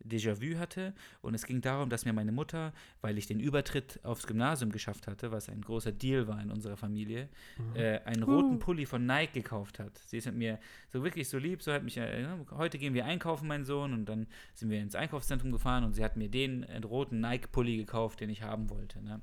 Déjà-vu 0.04 0.58
hatte. 0.58 0.94
Und 1.22 1.34
es 1.34 1.46
ging 1.46 1.62
darum, 1.62 1.90
dass 1.90 2.06
mir 2.06 2.14
meine 2.14 2.32
Mutter, 2.32 2.74
weil 3.02 3.18
ich 3.18 3.28
den 3.28 3.40
Übertritt 3.40 4.00
aufs 4.04 4.28
Gymnasium 4.28 4.72
geschafft 4.72 5.08
hatte, 5.08 5.32
was 5.32 5.50
ein 5.50 5.62
großer 5.62 5.92
Deal 5.92 6.28
war 6.28 6.42
in 6.42 6.52
unserer 6.52 6.78
Familie, 6.78 7.30
mhm. 7.58 7.76
äh, 7.76 8.00
einen 8.06 8.24
roten 8.24 8.60
Pulli 8.60 8.86
von 8.86 9.06
Nike 9.06 9.34
gekauft 9.34 9.80
hat. 9.80 9.98
Sie 10.06 10.18
ist 10.18 10.26
mit 10.26 10.36
mir 10.36 10.60
so 10.90 11.04
wirklich 11.04 11.30
so 11.30 11.38
lieb, 11.38 11.62
so 11.62 11.72
hat 11.72 11.84
mich, 11.84 11.98
äh, 11.98 12.26
heute 12.52 12.78
gehen 12.78 12.94
wir 12.94 13.06
einkaufen, 13.06 13.48
mein 13.48 13.64
Sohn, 13.64 13.94
und 13.94 14.06
dann 14.06 14.28
sind 14.54 14.70
wir 14.70 14.80
ins 14.80 14.96
Einkaufszentrum 14.96 15.52
gefahren 15.52 15.84
und 15.84 15.94
sie 15.94 16.04
hat 16.04 16.18
mir 16.18 16.30
den 16.30 16.64
äh, 16.64 16.78
roten 16.80 17.20
Nike-Pulli 17.20 17.78
gekauft, 17.78 18.20
den 18.20 18.30
ich 18.30 18.42
haben 18.42 18.70
wollte. 18.70 19.04
Ne? 19.04 19.22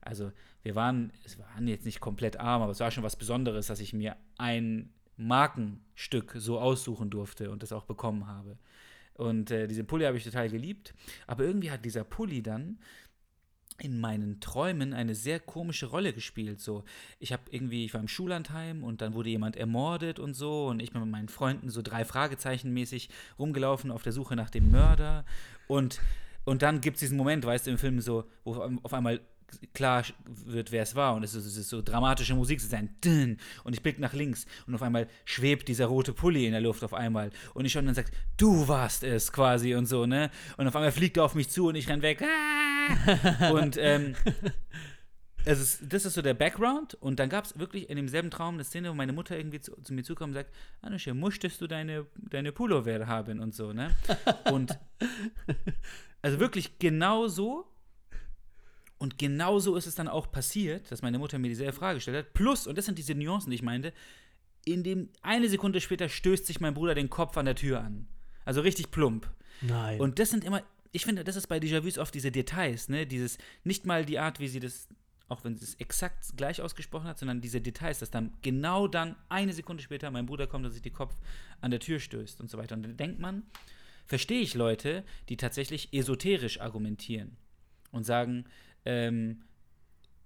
Also 0.00 0.32
wir 0.62 0.74
waren, 0.74 1.12
es 1.24 1.38
waren 1.38 1.66
jetzt 1.66 1.84
nicht 1.84 2.00
komplett 2.00 2.38
arm, 2.38 2.62
aber 2.62 2.72
es 2.72 2.80
war 2.80 2.90
schon 2.90 3.04
was 3.04 3.16
Besonderes, 3.16 3.68
dass 3.68 3.80
ich 3.80 3.92
mir 3.92 4.16
ein 4.36 4.92
Markenstück 5.16 6.34
so 6.36 6.60
aussuchen 6.60 7.10
durfte 7.10 7.50
und 7.50 7.62
das 7.62 7.72
auch 7.72 7.84
bekommen 7.84 8.26
habe. 8.26 8.58
Und 9.14 9.50
äh, 9.50 9.66
diese 9.66 9.84
Pulli 9.84 10.04
habe 10.04 10.16
ich 10.16 10.24
total 10.24 10.48
geliebt. 10.50 10.94
Aber 11.26 11.44
irgendwie 11.44 11.70
hat 11.70 11.84
dieser 11.84 12.04
Pulli 12.04 12.42
dann 12.42 12.78
in 13.78 13.98
meinen 13.98 14.40
Träumen 14.40 14.92
eine 14.92 15.14
sehr 15.14 15.40
komische 15.40 15.86
Rolle 15.86 16.12
gespielt. 16.12 16.60
So, 16.60 16.84
ich 17.18 17.32
habe 17.32 17.42
irgendwie, 17.50 17.84
ich 17.84 17.94
war 17.94 18.00
im 18.00 18.08
Schullandheim 18.08 18.84
und 18.84 19.00
dann 19.00 19.14
wurde 19.14 19.30
jemand 19.30 19.56
ermordet 19.56 20.20
und 20.20 20.34
so 20.34 20.68
und 20.68 20.80
ich 20.80 20.92
bin 20.92 21.00
mit 21.02 21.10
meinen 21.10 21.28
Freunden 21.28 21.70
so 21.70 21.82
drei 21.82 22.04
Fragezeichen 22.04 22.72
mäßig 22.72 23.08
rumgelaufen 23.38 23.90
auf 23.90 24.02
der 24.02 24.12
Suche 24.12 24.36
nach 24.36 24.50
dem 24.50 24.70
Mörder 24.70 25.24
und 25.66 26.00
und 26.44 26.60
dann 26.60 26.82
gibt 26.82 26.96
es 26.96 27.00
diesen 27.00 27.16
Moment, 27.16 27.44
weißt 27.46 27.66
du, 27.66 27.70
im 27.70 27.78
Film 27.78 28.00
so, 28.00 28.24
wo 28.44 28.54
auf 28.82 28.92
einmal 28.92 29.20
klar 29.72 30.04
wird, 30.24 30.72
wer 30.72 30.82
es 30.82 30.94
war. 30.94 31.14
Und 31.14 31.22
es 31.22 31.34
ist, 31.34 31.46
es 31.46 31.56
ist 31.56 31.68
so 31.68 31.82
dramatische 31.82 32.34
Musik, 32.34 32.58
es 32.58 32.64
ist 32.64 32.74
ein 32.74 32.94
Dünn. 33.02 33.38
Und 33.64 33.72
ich 33.74 33.82
blicke 33.82 34.00
nach 34.00 34.12
links 34.12 34.46
und 34.66 34.74
auf 34.74 34.82
einmal 34.82 35.08
schwebt 35.24 35.68
dieser 35.68 35.86
rote 35.86 36.12
Pulli 36.12 36.46
in 36.46 36.52
der 36.52 36.60
Luft 36.60 36.84
auf 36.84 36.94
einmal. 36.94 37.30
Und 37.54 37.64
ich 37.64 37.72
schon 37.72 37.86
dann 37.86 37.94
sagt, 37.94 38.12
du 38.36 38.68
warst 38.68 39.04
es 39.04 39.32
quasi 39.32 39.74
und 39.74 39.86
so, 39.86 40.06
ne? 40.06 40.30
Und 40.56 40.66
auf 40.66 40.76
einmal 40.76 40.92
fliegt 40.92 41.16
er 41.16 41.24
auf 41.24 41.34
mich 41.34 41.48
zu 41.50 41.68
und 41.68 41.74
ich 41.74 41.88
renn 41.88 42.02
weg. 42.02 42.22
Ah! 42.22 43.50
und 43.52 43.76
ähm, 43.78 44.14
es 45.44 45.60
ist, 45.60 45.92
das 45.92 46.04
ist 46.04 46.14
so 46.14 46.22
der 46.22 46.34
Background. 46.34 46.94
Und 46.94 47.18
dann 47.18 47.28
gab 47.28 47.44
es 47.44 47.58
wirklich 47.58 47.90
in 47.90 47.96
demselben 47.96 48.30
Traum 48.30 48.54
eine 48.54 48.64
Szene, 48.64 48.90
wo 48.90 48.94
meine 48.94 49.12
Mutter 49.12 49.36
irgendwie 49.36 49.60
zu, 49.60 49.74
zu 49.82 49.92
mir 49.92 50.02
zukommt 50.02 50.30
und 50.30 50.34
sagt, 50.34 50.54
Anusche, 50.80 51.14
möchtest 51.14 51.60
du 51.60 51.66
deine, 51.66 52.06
deine 52.16 52.52
Pullover 52.52 53.06
haben 53.06 53.40
und 53.40 53.54
so, 53.54 53.72
ne? 53.72 53.94
Und 54.50 54.78
also 56.22 56.40
wirklich 56.40 56.78
genau 56.78 57.26
so 57.28 57.73
und 58.98 59.18
genauso 59.18 59.76
ist 59.76 59.86
es 59.86 59.94
dann 59.94 60.08
auch 60.08 60.30
passiert, 60.30 60.90
dass 60.90 61.02
meine 61.02 61.18
Mutter 61.18 61.38
mir 61.38 61.48
dieselbe 61.48 61.72
Frage 61.72 61.96
gestellt 61.96 62.16
hat. 62.16 62.34
Plus, 62.34 62.66
und 62.66 62.78
das 62.78 62.86
sind 62.86 62.98
diese 62.98 63.14
Nuancen, 63.14 63.50
die 63.50 63.56
ich 63.56 63.62
meinte, 63.62 63.92
in 64.64 64.82
dem 64.82 65.10
eine 65.22 65.48
Sekunde 65.48 65.80
später 65.80 66.08
stößt 66.08 66.46
sich 66.46 66.60
mein 66.60 66.74
Bruder 66.74 66.94
den 66.94 67.10
Kopf 67.10 67.36
an 67.36 67.44
der 67.44 67.54
Tür 67.54 67.80
an. 67.80 68.08
Also 68.44 68.60
richtig 68.60 68.90
plump. 68.90 69.30
Nein. 69.60 70.00
Und 70.00 70.18
das 70.18 70.30
sind 70.30 70.44
immer, 70.44 70.62
ich 70.92 71.04
finde, 71.04 71.24
das 71.24 71.36
ist 71.36 71.48
bei 71.48 71.58
Déjà-vus 71.58 71.98
oft 71.98 72.14
diese 72.14 72.30
Details, 72.30 72.88
ne? 72.88 73.06
Dieses, 73.06 73.38
nicht 73.64 73.84
mal 73.84 74.04
die 74.04 74.18
Art, 74.18 74.40
wie 74.40 74.48
sie 74.48 74.60
das, 74.60 74.88
auch 75.28 75.44
wenn 75.44 75.56
sie 75.56 75.64
es 75.64 75.74
exakt 75.76 76.36
gleich 76.36 76.60
ausgesprochen 76.60 77.06
hat, 77.06 77.18
sondern 77.18 77.40
diese 77.40 77.60
Details, 77.60 77.98
dass 77.98 78.10
dann 78.10 78.32
genau 78.42 78.86
dann 78.88 79.16
eine 79.28 79.52
Sekunde 79.52 79.82
später 79.82 80.10
mein 80.10 80.26
Bruder 80.26 80.46
kommt 80.46 80.64
und 80.64 80.72
sich 80.72 80.82
den 80.82 80.92
Kopf 80.92 81.14
an 81.60 81.70
der 81.70 81.80
Tür 81.80 81.98
stößt 81.98 82.40
und 82.40 82.50
so 82.50 82.58
weiter. 82.58 82.74
Und 82.74 82.82
dann 82.84 82.96
denkt 82.96 83.18
man, 83.18 83.42
verstehe 84.06 84.40
ich 84.40 84.54
Leute, 84.54 85.04
die 85.28 85.36
tatsächlich 85.36 85.92
esoterisch 85.92 86.60
argumentieren 86.60 87.36
und 87.90 88.04
sagen, 88.04 88.44
ähm, 88.84 89.42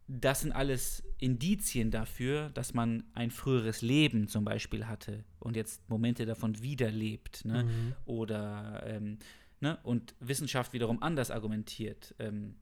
das 0.06 0.40
sind 0.40 0.52
alles 0.52 1.02
Indizien 1.18 1.90
dafür, 1.90 2.50
dass 2.50 2.72
man 2.72 3.04
ein 3.12 3.30
früheres 3.30 3.82
Leben 3.82 4.26
zum 4.28 4.44
Beispiel 4.44 4.86
hatte 4.86 5.24
und 5.38 5.54
jetzt 5.54 5.86
Momente 5.90 6.24
davon 6.24 6.62
wiederlebt. 6.62 7.44
Ne? 7.44 7.64
Mhm. 7.64 7.94
Oder 8.06 8.82
ähm, 8.86 9.18
Ne? 9.60 9.78
Und 9.82 10.14
Wissenschaft 10.20 10.72
wiederum 10.72 11.02
anders 11.02 11.30
argumentiert. 11.30 12.14
Ähm, 12.18 12.56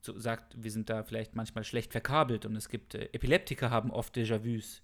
so 0.00 0.18
sagt, 0.18 0.62
wir 0.62 0.70
sind 0.70 0.88
da 0.88 1.02
vielleicht 1.02 1.34
manchmal 1.34 1.64
schlecht 1.64 1.92
verkabelt 1.92 2.46
und 2.46 2.56
es 2.56 2.68
gibt 2.68 2.94
äh, 2.94 3.08
Epileptiker 3.12 3.70
haben 3.70 3.90
oft 3.90 4.16
Déjà-vus. 4.16 4.82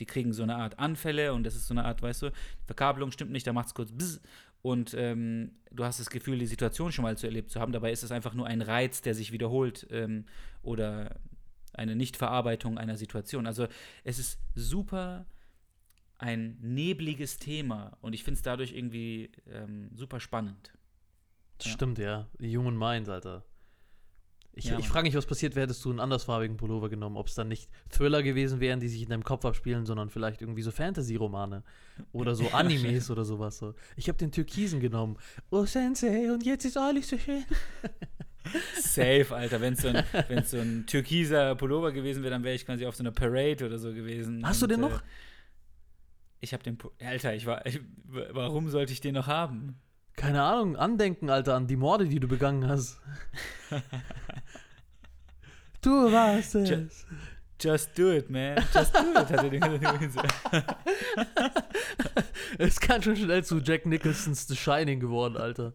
Die 0.00 0.06
kriegen 0.06 0.32
so 0.32 0.42
eine 0.42 0.56
Art 0.56 0.78
Anfälle 0.78 1.32
und 1.34 1.44
das 1.44 1.54
ist 1.54 1.66
so 1.66 1.74
eine 1.74 1.84
Art, 1.84 2.02
weißt 2.02 2.22
du, 2.22 2.32
Verkabelung 2.66 3.12
stimmt 3.12 3.30
nicht, 3.30 3.46
da 3.46 3.52
macht 3.52 3.68
es 3.68 3.74
kurz 3.74 3.92
bzz 3.92 4.20
und 4.62 4.94
ähm, 4.96 5.50
du 5.72 5.84
hast 5.84 5.98
das 5.98 6.08
Gefühl, 6.08 6.38
die 6.38 6.46
Situation 6.46 6.92
schon 6.92 7.02
mal 7.02 7.18
zu 7.18 7.26
erlebt 7.26 7.50
zu 7.50 7.60
haben. 7.60 7.72
Dabei 7.72 7.90
ist 7.90 8.04
es 8.04 8.12
einfach 8.12 8.32
nur 8.32 8.46
ein 8.46 8.62
Reiz, 8.62 9.02
der 9.02 9.14
sich 9.14 9.32
wiederholt 9.32 9.88
ähm, 9.90 10.24
oder 10.62 11.16
eine 11.72 11.96
Nichtverarbeitung 11.96 12.78
einer 12.78 12.96
Situation. 12.96 13.46
Also 13.46 13.66
es 14.04 14.18
ist 14.20 14.38
super 14.54 15.26
ein 16.18 16.56
nebliges 16.60 17.38
Thema 17.38 17.96
und 18.00 18.12
ich 18.12 18.22
finde 18.22 18.36
es 18.36 18.42
dadurch 18.42 18.72
irgendwie 18.72 19.32
ähm, 19.50 19.90
super 19.96 20.20
spannend. 20.20 20.72
Das 21.58 21.66
ja. 21.66 21.72
stimmt, 21.72 21.98
ja. 21.98 22.28
Human 22.40 22.76
Minds, 22.76 23.08
Alter. 23.08 23.44
Ich, 24.54 24.66
ja, 24.66 24.78
ich 24.78 24.86
frage 24.86 25.06
mich, 25.06 25.14
was 25.14 25.24
passiert 25.24 25.54
wäre, 25.54 25.64
hättest 25.64 25.82
du 25.84 25.90
einen 25.90 26.00
andersfarbigen 26.00 26.58
Pullover 26.58 26.90
genommen. 26.90 27.16
Ob 27.16 27.28
es 27.28 27.34
dann 27.34 27.48
nicht 27.48 27.70
Thriller 27.88 28.22
gewesen 28.22 28.60
wären, 28.60 28.80
die 28.80 28.88
sich 28.88 29.02
in 29.02 29.08
deinem 29.08 29.24
Kopf 29.24 29.46
abspielen, 29.46 29.86
sondern 29.86 30.10
vielleicht 30.10 30.42
irgendwie 30.42 30.60
so 30.60 30.70
Fantasy-Romane 30.70 31.62
oder 32.12 32.34
so 32.34 32.48
Animes 32.52 33.10
oder 33.10 33.24
sowas. 33.24 33.56
So. 33.56 33.74
Ich 33.96 34.08
habe 34.08 34.18
den 34.18 34.30
Türkisen 34.30 34.80
genommen. 34.80 35.16
Oh, 35.50 35.64
Sensei, 35.64 36.30
und 36.30 36.44
jetzt 36.44 36.66
ist 36.66 36.76
alles 36.76 37.08
so 37.08 37.16
schön. 37.16 37.44
Safe, 38.74 39.26
Alter. 39.30 39.60
Wenn 39.60 39.72
es 39.72 39.80
so, 39.80 39.88
ein, 39.88 40.04
so 40.44 40.58
ein 40.58 40.84
türkiser 40.86 41.54
Pullover 41.54 41.92
gewesen 41.92 42.22
wäre, 42.22 42.32
dann 42.32 42.44
wäre 42.44 42.54
ich 42.54 42.66
quasi 42.66 42.84
auf 42.84 42.94
so 42.94 43.02
einer 43.02 43.12
Parade 43.12 43.64
oder 43.64 43.78
so 43.78 43.92
gewesen. 43.94 44.46
Hast 44.46 44.62
und, 44.62 44.70
du 44.70 44.74
den 44.74 44.82
noch? 44.82 45.00
Äh, 45.00 45.04
ich 46.40 46.52
habe 46.52 46.62
den. 46.62 46.76
Alter, 47.00 47.34
ich 47.34 47.46
war. 47.46 47.64
Ich, 47.64 47.80
warum 48.04 48.68
sollte 48.68 48.92
ich 48.92 49.00
den 49.00 49.14
noch 49.14 49.28
haben? 49.28 49.80
Keine 50.16 50.42
Ahnung, 50.42 50.76
andenken, 50.76 51.30
Alter, 51.30 51.54
an 51.54 51.66
die 51.66 51.76
Morde, 51.76 52.06
die 52.06 52.20
du 52.20 52.28
begangen 52.28 52.68
hast. 52.68 53.00
du 55.82 56.12
warst 56.12 56.54
es. 56.54 56.68
Just, 56.68 57.06
just 57.60 57.98
do 57.98 58.12
it, 58.12 58.30
man. 58.30 58.62
Just 58.74 58.94
do 58.94 59.00
it, 59.00 59.16
hat 59.16 59.30
er 59.30 59.50
den 59.50 59.98
gesagt. 59.98 60.34
Es 62.58 62.78
kann 62.78 63.02
schon 63.02 63.16
schnell 63.16 63.44
zu 63.44 63.58
Jack 63.58 63.86
Nicholsons 63.86 64.46
The 64.46 64.56
Shining 64.56 65.00
geworden, 65.00 65.36
Alter. 65.36 65.72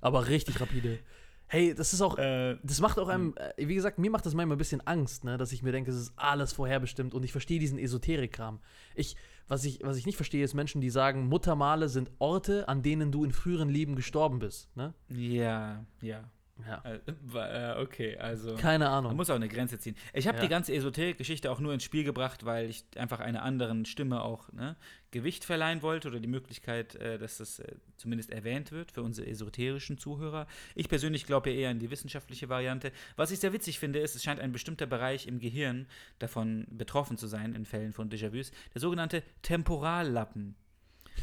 Aber 0.00 0.28
richtig 0.28 0.60
rapide. 0.60 0.98
Hey, 1.46 1.74
das 1.74 1.92
ist 1.92 2.00
auch, 2.00 2.18
äh, 2.18 2.56
das 2.62 2.80
macht 2.80 2.98
auch 2.98 3.08
einem, 3.08 3.34
äh, 3.36 3.68
wie 3.68 3.74
gesagt, 3.74 3.98
mir 3.98 4.10
macht 4.10 4.26
das 4.26 4.34
manchmal 4.34 4.56
ein 4.56 4.58
bisschen 4.58 4.80
Angst, 4.86 5.24
ne, 5.24 5.36
dass 5.36 5.52
ich 5.52 5.62
mir 5.62 5.72
denke, 5.72 5.90
es 5.90 5.96
ist 5.96 6.12
alles 6.16 6.52
vorherbestimmt 6.52 7.14
und 7.14 7.22
ich 7.22 7.32
verstehe 7.32 7.60
diesen 7.60 7.78
Esoterik-Kram. 7.78 8.60
Ich, 8.94 9.16
was 9.48 9.64
ich, 9.64 9.80
was 9.82 9.96
ich 9.96 10.06
nicht 10.06 10.16
verstehe, 10.16 10.44
ist 10.44 10.54
Menschen, 10.54 10.80
die 10.80 10.90
sagen, 10.90 11.26
Muttermale 11.28 11.88
sind 11.88 12.10
Orte, 12.18 12.68
an 12.68 12.82
denen 12.82 13.12
du 13.12 13.24
in 13.24 13.32
früheren 13.32 13.68
Leben 13.68 13.96
gestorben 13.96 14.38
bist. 14.38 14.74
Ne? 14.76 14.94
Ja, 15.08 15.84
ja. 16.00 16.24
Ja. 16.66 16.82
Äh, 16.84 17.82
okay, 17.82 18.16
also. 18.16 18.54
Keine 18.54 18.88
Ahnung. 18.88 19.10
Man 19.10 19.16
muss 19.16 19.30
auch 19.30 19.34
eine 19.34 19.48
Grenze 19.48 19.78
ziehen. 19.78 19.96
Ich 20.12 20.28
habe 20.28 20.38
ja. 20.38 20.42
die 20.44 20.48
ganze 20.48 20.72
Esoterik-Geschichte 20.72 21.50
auch 21.50 21.58
nur 21.58 21.72
ins 21.72 21.82
Spiel 21.82 22.04
gebracht, 22.04 22.44
weil 22.44 22.70
ich 22.70 22.84
einfach 22.96 23.20
einer 23.20 23.42
anderen 23.42 23.84
Stimme 23.86 24.22
auch 24.22 24.52
ne, 24.52 24.76
Gewicht 25.10 25.44
verleihen 25.44 25.82
wollte 25.82 26.08
oder 26.08 26.20
die 26.20 26.28
Möglichkeit, 26.28 26.94
äh, 26.94 27.18
dass 27.18 27.38
das 27.38 27.58
äh, 27.58 27.74
zumindest 27.96 28.30
erwähnt 28.30 28.70
wird 28.70 28.92
für 28.92 29.02
unsere 29.02 29.26
esoterischen 29.26 29.98
Zuhörer. 29.98 30.46
Ich 30.76 30.88
persönlich 30.88 31.26
glaube 31.26 31.50
eher 31.50 31.70
an 31.70 31.80
die 31.80 31.90
wissenschaftliche 31.90 32.48
Variante. 32.48 32.92
Was 33.16 33.32
ich 33.32 33.40
sehr 33.40 33.52
witzig 33.52 33.80
finde, 33.80 33.98
ist, 33.98 34.14
es 34.14 34.22
scheint 34.22 34.40
ein 34.40 34.52
bestimmter 34.52 34.86
Bereich 34.86 35.26
im 35.26 35.40
Gehirn 35.40 35.86
davon 36.20 36.66
betroffen 36.70 37.18
zu 37.18 37.26
sein, 37.26 37.54
in 37.54 37.64
Fällen 37.64 37.92
von 37.92 38.08
Déjà-vus, 38.10 38.52
der 38.72 38.80
sogenannte 38.80 39.24
Temporallappen. 39.42 40.54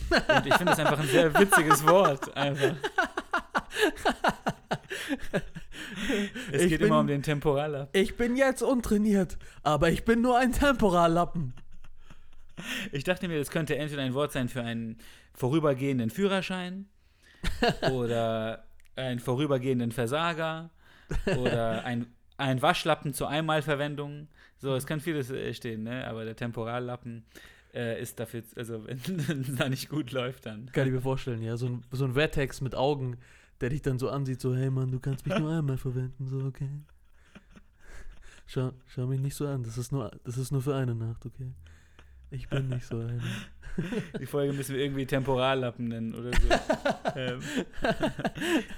Und 0.10 0.46
ich 0.46 0.54
finde 0.54 0.72
das 0.72 0.80
einfach 0.80 1.00
ein 1.00 1.08
sehr 1.08 1.34
witziges 1.34 1.86
Wort. 1.86 2.36
Einfach. 2.36 2.76
es 6.52 6.64
ich 6.64 6.70
geht 6.70 6.80
bin, 6.80 6.88
immer 6.88 7.00
um 7.00 7.08
den 7.08 7.24
Temporallappen. 7.24 8.00
Ich 8.00 8.18
bin 8.18 8.36
jetzt 8.36 8.62
untrainiert, 8.62 9.38
aber 9.64 9.90
ich 9.90 10.06
bin 10.06 10.22
nur 10.22 10.38
ein 10.38 10.52
Temporallappen. 10.52 11.54
Ich 12.92 13.04
dachte 13.04 13.28
mir, 13.28 13.40
das 13.40 13.50
könnte 13.50 13.76
entweder 13.76 14.04
ein 14.04 14.14
Wort 14.14 14.32
sein 14.32 14.50
für 14.50 14.62
einen 14.62 14.98
vorübergehenden 15.34 16.10
Führerschein 16.10 16.88
oder 17.92 18.64
einen 18.96 19.20
vorübergehenden 19.20 19.92
Versager 19.92 20.70
oder 21.38 21.84
ein, 21.86 22.08
ein 22.38 22.62
Waschlappen 22.62 23.14
zur 23.14 23.30
Einmalverwendung. 23.30 24.28
So, 24.58 24.76
es 24.76 24.86
kann 24.86 25.00
vieles 25.00 25.32
äh, 25.32 25.54
stehen, 25.54 25.84
ne? 25.84 26.08
aber 26.08 26.26
der 26.26 26.36
Temporallappen 26.36 27.26
äh, 27.74 28.02
ist 28.02 28.20
dafür, 28.20 28.44
also 28.56 28.84
wenn 28.86 29.42
es 29.42 29.56
da 29.56 29.70
nicht 29.70 29.90
gut 29.90 30.12
läuft, 30.12 30.46
dann. 30.46 30.72
Kann 30.72 30.88
ich 30.88 30.94
mir 30.94 31.02
vorstellen, 31.02 31.42
ja. 31.42 31.58
So 31.58 31.68
ein, 31.68 31.84
so 31.92 32.06
ein 32.06 32.14
Vertex 32.14 32.62
mit 32.62 32.76
Augen, 32.76 33.18
der 33.62 33.70
dich 33.70 33.82
dann 33.82 34.00
so 34.00 34.10
ansieht, 34.10 34.42
so, 34.42 34.56
hey 34.56 34.70
Mann, 34.70 34.92
du 34.92 35.00
kannst 35.00 35.26
mich 35.26 35.38
nur 35.38 35.52
einmal 35.52 35.78
verwenden, 35.78 36.28
so, 36.28 36.40
okay. 36.46 36.70
Schau, 38.48 38.72
schau 38.88 39.08
mich 39.08 39.22
nicht 39.22 39.36
so 39.36 39.48
an, 39.48 39.64
das 39.64 39.78
ist 39.78 39.92
nur, 39.92 40.12
das 40.24 40.38
ist 40.38 40.52
nur 40.52 40.62
für 40.62 40.76
eine 40.76 40.96
Nacht, 40.96 41.26
okay. 41.26 41.54
Ich 42.32 42.48
bin 42.48 42.70
nicht 42.70 42.86
so 42.86 42.98
einer. 42.98 43.22
Die 44.20 44.26
Folge 44.26 44.54
müssen 44.54 44.76
wir 44.76 44.82
irgendwie 44.82 45.06
Temporallappen 45.06 45.90
nennen 45.90 46.16
oder 46.16 46.32
so. 46.32 46.48
ähm. 47.16 47.42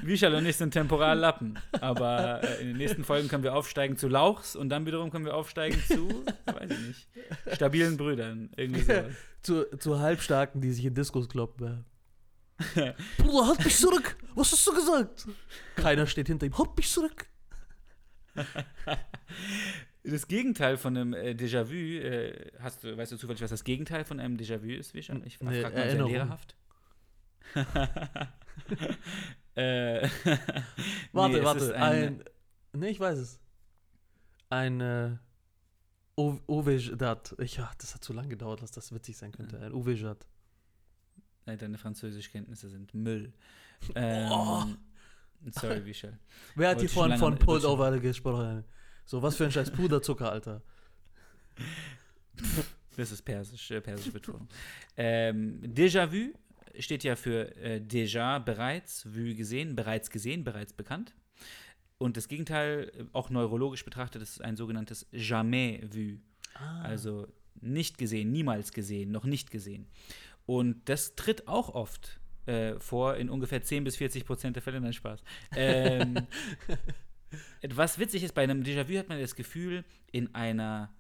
Wischal 0.02 0.34
und 0.34 0.46
ich 0.46 0.56
sind 0.58 0.72
Temporallappen. 0.72 1.60
Aber 1.80 2.44
äh, 2.44 2.62
in 2.62 2.68
den 2.70 2.78
nächsten 2.78 3.04
Folgen 3.04 3.28
können 3.28 3.44
wir 3.44 3.54
aufsteigen 3.54 3.96
zu 3.96 4.08
Lauchs 4.08 4.56
und 4.56 4.70
dann 4.70 4.88
wiederum 4.88 5.12
können 5.12 5.26
wir 5.26 5.36
aufsteigen 5.36 5.80
zu, 5.88 6.26
weiß 6.46 6.72
ich 6.72 6.88
nicht, 6.88 7.08
stabilen 7.54 7.96
Brüdern. 7.96 8.50
Irgendwie 8.56 8.82
sowas. 8.84 9.14
zu, 9.44 9.78
zu 9.78 10.00
Halbstarken, 10.00 10.60
die 10.62 10.72
sich 10.72 10.86
in 10.86 10.96
Diskos 10.96 11.30
kloppen. 11.30 11.86
Bruder, 13.18 13.48
halt 13.48 13.64
mich 13.64 13.76
zurück! 13.76 14.18
Was 14.36 14.52
hast 14.52 14.66
du 14.68 14.74
gesagt? 14.74 15.28
Keiner 15.76 16.08
steht 16.08 16.28
hinter 16.28 16.46
ihm. 16.46 16.58
Halt 16.58 16.76
mich 16.78 16.90
zurück! 16.92 17.28
Das 20.06 20.28
Gegenteil 20.28 20.76
von 20.76 20.98
einem 20.98 21.14
äh, 21.14 21.32
Déjà-vu, 21.32 21.74
äh, 21.74 22.52
hast 22.60 22.84
du, 22.84 22.98
weißt 22.98 23.14
du 23.14 23.18
zufällig, 23.18 23.42
was 23.42 23.52
das 23.52 23.64
Gegenteil 23.64 24.04
von 24.04 24.20
einem 24.20 24.36
Déjà-vu 24.36 24.68
ist, 24.68 24.94
Wischer? 24.94 25.16
Ich 25.24 25.40
nee, 25.40 25.62
frage 25.62 25.78
mal 25.78 25.90
sehr 25.90 26.06
lehrerhaft. 26.06 26.58
äh, 29.56 30.02
warte, 31.14 31.38
nee, 31.38 31.44
warte. 31.44 31.76
Ein, 31.76 31.82
ein, 31.82 32.24
nee, 32.74 32.90
ich 32.90 33.00
weiß 33.00 33.18
es. 33.18 33.40
Ein 34.50 34.82
äh, 34.82 35.12
Ovejat. 36.16 37.36
Ja, 37.40 37.72
das 37.78 37.96
hat 37.96 38.04
zu 38.04 38.12
lange 38.12 38.28
gedauert, 38.28 38.62
dass 38.62 38.72
das 38.72 38.94
witzig 38.94 39.16
sein 39.16 39.32
könnte. 39.32 39.58
Ein 39.60 39.72
Ovejat. 41.46 41.62
Deine 41.62 41.78
Französischkenntnisse 41.78 42.70
sind 42.70 42.94
Müll. 42.94 43.34
Ähm, 43.96 44.32
oh. 44.32 44.64
Sorry, 45.52 45.84
Wichel. 45.84 46.18
Wer 46.56 46.70
hat 46.70 46.80
hier 46.80 46.88
vorhin 46.88 47.18
von 47.18 47.38
Pulled 47.38 47.66
Over 47.66 48.00
gesprochen? 48.00 48.64
So, 49.04 49.22
was 49.22 49.36
für 49.36 49.44
ein 49.44 49.52
scheiß 49.52 49.72
Puderzucker, 49.72 50.32
Alter. 50.32 50.62
Das 52.96 53.12
ist 53.12 53.24
persisch, 53.24 53.72
äh, 53.72 53.82
persische 53.82 54.12
Betonung. 54.12 54.48
ähm, 54.96 55.60
Déjà-vu 55.64 56.32
steht 56.80 57.04
ja 57.04 57.16
für 57.16 57.54
äh, 57.58 57.82
déjà, 57.82 58.40
bereits, 58.40 59.04
vu 59.06 59.36
gesehen, 59.36 59.76
bereits 59.76 60.12
gesehen, 60.12 60.44
bereits 60.44 60.72
bekannt. 60.72 61.14
Und 61.98 62.16
das 62.16 62.28
Gegenteil, 62.28 62.92
äh, 62.96 63.06
auch 63.12 63.30
neurologisch 63.32 63.84
betrachtet, 63.84 64.22
ist 64.22 64.42
ein 64.42 64.56
sogenanntes 64.56 65.08
jamais 65.12 65.82
vu. 65.92 66.20
Ah. 66.54 66.84
Also 66.84 67.28
nicht 67.60 67.98
gesehen, 67.98 68.32
niemals 68.32 68.72
gesehen, 68.72 69.12
noch 69.12 69.26
nicht 69.26 69.52
gesehen. 69.52 69.88
Und 70.46 70.88
das 70.90 71.16
tritt 71.16 71.48
auch 71.48 71.70
oft 71.74 72.20
äh, 72.46 72.80
vor 72.80 73.16
in 73.16 73.30
ungefähr 73.30 73.64
10 73.64 73.84
bis 73.84 73.96
40 73.98 74.26
Prozent 74.26 74.56
der 74.56 74.64
Fälle. 74.64 74.82
Nein, 74.82 74.94
Spaß. 74.94 75.24
Ähm, 75.56 76.28
was 77.70 78.00
witzig 78.00 78.24
ist, 78.24 78.36
bei 78.36 78.44
einem 78.44 78.64
Déjà-vu 78.64 78.98
hat 78.98 79.10
man 79.10 79.20
das 79.20 79.36
Gefühl, 79.36 79.86
in 80.12 80.34
einer 80.36 80.94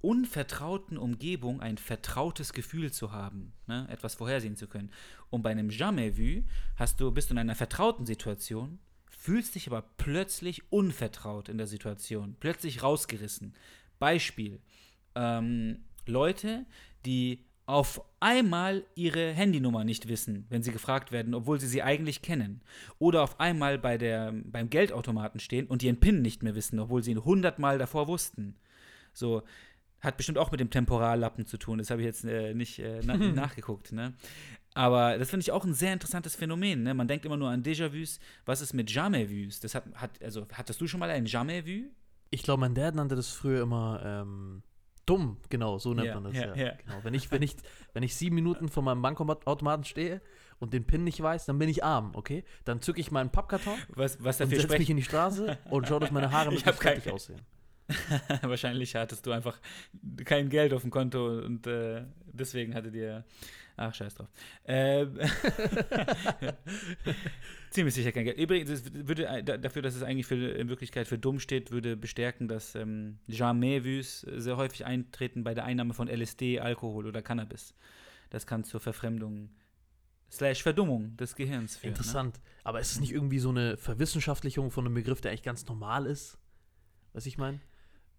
unvertrauten 0.00 0.96
Umgebung 0.96 1.60
ein 1.60 1.76
vertrautes 1.76 2.52
Gefühl 2.52 2.92
zu 2.92 3.12
haben, 3.12 3.52
ne? 3.66 3.86
etwas 3.90 4.14
vorhersehen 4.14 4.56
zu 4.56 4.68
können. 4.68 4.90
Und 5.30 5.42
bei 5.42 5.50
einem 5.50 5.70
Jamais-vu 5.70 6.44
hast 6.76 7.00
du, 7.00 7.10
bist 7.10 7.30
du 7.30 7.34
in 7.34 7.38
einer 7.38 7.56
vertrauten 7.56 8.06
Situation, 8.06 8.78
fühlst 9.10 9.54
dich 9.54 9.66
aber 9.66 9.82
plötzlich 9.96 10.70
unvertraut 10.72 11.48
in 11.48 11.58
der 11.58 11.66
Situation, 11.66 12.36
plötzlich 12.38 12.82
rausgerissen. 12.82 13.54
Beispiel: 13.98 14.60
ähm, 15.16 15.84
Leute, 16.06 16.64
die 17.04 17.44
auf 17.68 18.00
einmal 18.18 18.82
ihre 18.94 19.30
Handynummer 19.30 19.84
nicht 19.84 20.08
wissen, 20.08 20.46
wenn 20.48 20.62
sie 20.62 20.72
gefragt 20.72 21.12
werden, 21.12 21.34
obwohl 21.34 21.60
sie 21.60 21.66
sie 21.66 21.82
eigentlich 21.82 22.22
kennen. 22.22 22.62
Oder 22.98 23.22
auf 23.22 23.38
einmal 23.40 23.76
bei 23.76 23.98
der, 23.98 24.32
beim 24.32 24.70
Geldautomaten 24.70 25.38
stehen 25.38 25.66
und 25.66 25.82
ihren 25.82 26.00
PIN 26.00 26.22
nicht 26.22 26.42
mehr 26.42 26.54
wissen, 26.54 26.78
obwohl 26.78 27.02
sie 27.02 27.10
ihn 27.10 27.22
hundertmal 27.22 27.76
davor 27.76 28.08
wussten. 28.08 28.56
So, 29.12 29.42
hat 30.00 30.16
bestimmt 30.16 30.38
auch 30.38 30.50
mit 30.50 30.60
dem 30.60 30.70
Temporallappen 30.70 31.44
zu 31.44 31.58
tun. 31.58 31.76
Das 31.76 31.90
habe 31.90 32.00
ich 32.00 32.06
jetzt 32.06 32.24
äh, 32.24 32.54
nicht 32.54 32.78
äh, 32.78 33.02
na 33.04 33.16
nachgeguckt. 33.18 33.92
Ne? 33.92 34.14
Aber 34.72 35.18
das 35.18 35.28
finde 35.28 35.42
ich 35.42 35.52
auch 35.52 35.66
ein 35.66 35.74
sehr 35.74 35.92
interessantes 35.92 36.36
Phänomen. 36.36 36.84
Ne? 36.84 36.94
Man 36.94 37.06
denkt 37.06 37.26
immer 37.26 37.36
nur 37.36 37.50
an 37.50 37.62
Déjà-vus. 37.62 38.18
Was 38.46 38.62
ist 38.62 38.72
mit 38.72 38.90
Jamais-vus? 38.90 39.60
Das 39.60 39.74
hat, 39.74 39.84
hat, 39.94 40.22
also, 40.22 40.46
hattest 40.54 40.80
du 40.80 40.86
schon 40.86 41.00
mal 41.00 41.10
ein 41.10 41.26
Jamais-vu? 41.26 41.90
Ich 42.30 42.42
glaube, 42.42 42.60
mein 42.60 42.74
Dad 42.74 42.94
nannte 42.94 43.14
das 43.14 43.28
früher 43.28 43.62
immer 43.62 44.00
ähm, 44.02 44.62
Dumm, 45.08 45.38
genau, 45.48 45.78
so 45.78 45.94
nennt 45.94 46.06
yeah, 46.06 46.14
man 46.14 46.24
das 46.24 46.34
yeah, 46.34 46.46
ja. 46.48 46.56
Yeah. 46.56 46.76
Genau. 46.84 46.98
Wenn, 47.02 47.14
ich, 47.14 47.30
wenn, 47.30 47.40
ich, 47.42 47.56
wenn 47.94 48.02
ich 48.02 48.14
sieben 48.14 48.34
Minuten 48.34 48.68
vor 48.68 48.82
meinem 48.82 49.00
Bankautomaten 49.00 49.84
stehe 49.84 50.20
und 50.58 50.72
den 50.74 50.84
PIN 50.84 51.04
nicht 51.04 51.22
weiß, 51.22 51.46
dann 51.46 51.58
bin 51.58 51.68
ich 51.68 51.82
arm, 51.82 52.10
okay? 52.14 52.44
Dann 52.64 52.82
zücke 52.82 53.00
ich 53.00 53.10
meinen 53.10 53.30
Pappkarton 53.30 53.78
was, 53.88 54.22
was 54.22 54.40
und 54.40 54.50
setze 54.50 54.76
mich 54.76 54.90
in 54.90 54.98
die 54.98 55.02
Straße 55.02 55.56
und 55.70 55.88
schaue, 55.88 56.00
dass 56.00 56.10
meine 56.10 56.30
Haare 56.30 56.54
kein- 56.56 56.74
fertig 56.74 57.10
aussehen. 57.10 57.40
Wahrscheinlich 58.42 58.94
hattest 58.94 59.24
du 59.24 59.32
einfach 59.32 59.58
kein 60.26 60.50
Geld 60.50 60.74
auf 60.74 60.82
dem 60.82 60.90
Konto 60.90 61.38
und 61.38 61.66
äh, 61.66 62.04
deswegen 62.32 62.74
hatte 62.74 62.90
dir. 62.90 63.24
Ach, 63.80 63.94
scheiß 63.94 64.16
drauf. 64.16 64.28
Ähm, 64.66 65.18
ziemlich 67.70 67.94
sicher 67.94 68.12
kein 68.12 68.24
Geld. 68.24 68.38
Übrigens, 68.38 68.70
es 68.70 68.92
würde 68.92 69.26
äh, 69.26 69.42
da- 69.42 69.56
dafür, 69.56 69.82
dass 69.82 69.94
es 69.94 70.02
eigentlich 70.02 70.26
für, 70.26 70.34
in 70.34 70.68
Wirklichkeit 70.68 71.06
für 71.06 71.18
dumm 71.18 71.38
steht, 71.40 71.70
würde 71.70 71.96
bestärken, 71.96 72.48
dass 72.48 72.74
ähm, 72.74 73.18
Jamais-Vus 73.28 74.20
sehr 74.36 74.56
häufig 74.56 74.84
eintreten 74.84 75.44
bei 75.44 75.54
der 75.54 75.64
Einnahme 75.64 75.94
von 75.94 76.08
LSD, 76.08 76.60
Alkohol 76.60 77.06
oder 77.06 77.22
Cannabis. 77.22 77.74
Das 78.30 78.46
kann 78.46 78.64
zur 78.64 78.80
Verfremdung 78.80 79.50
slash 80.30 80.62
Verdummung 80.62 81.16
des 81.16 81.34
Gehirns 81.36 81.76
führen. 81.76 81.92
Ne? 81.92 81.96
Interessant. 81.98 82.40
Aber 82.64 82.80
ist 82.80 82.92
es 82.92 83.00
nicht 83.00 83.12
irgendwie 83.12 83.38
so 83.38 83.50
eine 83.50 83.76
Verwissenschaftlichung 83.76 84.70
von 84.70 84.84
einem 84.84 84.94
Begriff, 84.94 85.20
der 85.20 85.30
eigentlich 85.30 85.42
ganz 85.42 85.66
normal 85.66 86.06
ist? 86.06 86.38
Was 87.12 87.26
ich 87.26 87.38
meine? 87.38 87.60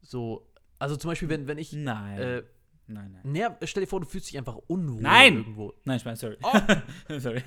So, 0.01 0.49
also 0.79 0.95
zum 0.95 1.09
Beispiel, 1.11 1.29
wenn, 1.29 1.47
wenn 1.47 1.57
ich. 1.57 1.73
Nein. 1.73 2.17
Äh, 2.17 2.43
nein, 2.89 3.12
nein. 3.13 3.22
naja, 3.31 3.58
stell 3.63 3.81
dir 3.84 3.88
vor, 3.88 4.01
du 4.01 4.08
fühlst 4.08 4.29
dich 4.29 4.38
einfach 4.38 4.58
unwohl 4.67 5.01
Nein! 5.01 5.38
irgendwo. 5.38 5.74
Nein, 5.86 5.98
ich 5.98 6.05
meine, 6.05 6.17
sorry. 6.17 6.38
Oh! 6.43 6.58
sorry. 7.19 7.43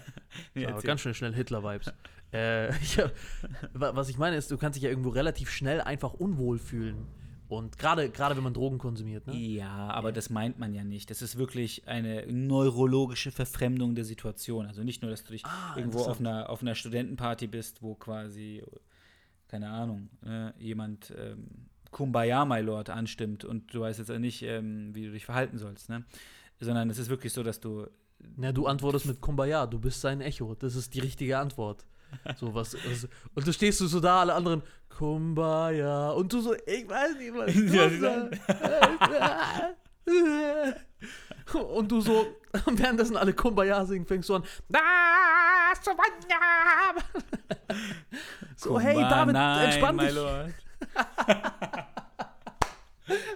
Nee, 0.54 0.66
Aber 0.66 0.80
ganz 0.80 1.00
schnell, 1.02 1.14
schnell 1.14 1.34
Hitler-Vibes. 1.34 1.92
äh, 2.32 2.72
wa- 3.74 3.94
was 3.94 4.08
ich 4.08 4.18
meine 4.18 4.36
ist, 4.36 4.50
du 4.50 4.56
kannst 4.56 4.76
dich 4.76 4.82
ja 4.84 4.88
irgendwo 4.90 5.10
relativ 5.10 5.50
schnell 5.50 5.80
einfach 5.80 6.14
unwohl 6.14 6.58
fühlen. 6.58 7.06
Und 7.48 7.76
gerade 7.76 8.08
gerade 8.08 8.34
wenn 8.34 8.44
man 8.44 8.54
Drogen 8.54 8.78
konsumiert, 8.78 9.26
ne? 9.26 9.36
Ja, 9.36 9.90
aber 9.90 10.10
das 10.10 10.30
meint 10.30 10.58
man 10.58 10.72
ja 10.72 10.84
nicht. 10.84 11.10
Das 11.10 11.20
ist 11.20 11.36
wirklich 11.36 11.86
eine 11.86 12.26
neurologische 12.32 13.30
Verfremdung 13.30 13.94
der 13.94 14.06
Situation. 14.06 14.64
Also 14.64 14.82
nicht 14.82 15.02
nur, 15.02 15.10
dass 15.10 15.22
du 15.24 15.32
dich 15.32 15.44
Ah, 15.44 15.74
irgendwo 15.76 15.98
auf 16.04 16.18
einer, 16.18 16.48
auf 16.48 16.62
einer 16.62 16.74
Studentenparty 16.74 17.48
bist, 17.48 17.82
wo 17.82 17.94
quasi, 17.94 18.62
keine 19.48 19.68
Ahnung, 19.68 20.08
ne, 20.22 20.54
jemand 20.58 21.12
ähm, 21.18 21.46
Kumbaya, 21.92 22.44
my 22.44 22.60
Lord, 22.60 22.90
anstimmt 22.90 23.44
und 23.44 23.72
du 23.72 23.82
weißt 23.82 24.00
jetzt 24.00 24.10
nicht, 24.18 24.42
ähm, 24.42 24.92
wie 24.94 25.04
du 25.04 25.12
dich 25.12 25.24
verhalten 25.24 25.58
sollst, 25.58 25.88
ne? 25.88 26.04
Sondern 26.58 26.90
es 26.90 26.98
ist 26.98 27.08
wirklich 27.08 27.32
so, 27.32 27.44
dass 27.44 27.60
du 27.60 27.86
Na, 28.36 28.50
du 28.50 28.66
antwortest 28.66 29.06
mit 29.06 29.20
Kumbaya, 29.20 29.66
du 29.66 29.78
bist 29.78 30.00
sein 30.00 30.20
Echo. 30.20 30.54
Das 30.54 30.74
ist 30.74 30.94
die 30.94 31.00
richtige 31.00 31.38
Antwort. 31.38 31.86
So 32.36 32.52
was, 32.52 32.74
was 32.74 33.08
und 33.34 33.46
du 33.46 33.52
stehst 33.54 33.80
du 33.80 33.86
so 33.86 33.98
da, 33.98 34.20
alle 34.20 34.34
anderen 34.34 34.60
Kumbaya 34.90 36.10
und 36.10 36.30
du 36.30 36.42
so, 36.42 36.54
ich 36.54 36.86
weiß 36.86 37.16
nicht 37.16 37.32
was. 37.32 37.54
Sie 40.04 40.04
und 41.58 41.90
du 41.90 42.02
so, 42.02 42.26
währenddessen 42.66 43.16
alle 43.16 43.32
Kumbaya 43.32 43.86
singen, 43.86 44.04
fängst 44.04 44.28
du 44.28 44.34
an. 44.34 44.44
So, 48.56 48.78
hey 48.78 48.96
David, 48.96 49.34
entspann 49.36 49.98
dich. 49.98 50.14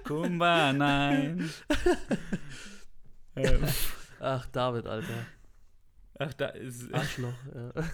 Kumba, 0.05 0.73
nein. 0.73 1.51
ähm, 3.37 3.65
Ach, 4.21 4.47
David, 4.47 4.87
Alter. 4.87 5.27
ach, 6.19 6.33
da 6.35 6.47
ist. 6.49 6.93
Arschloch. 6.93 7.35
Ja. 7.55 7.73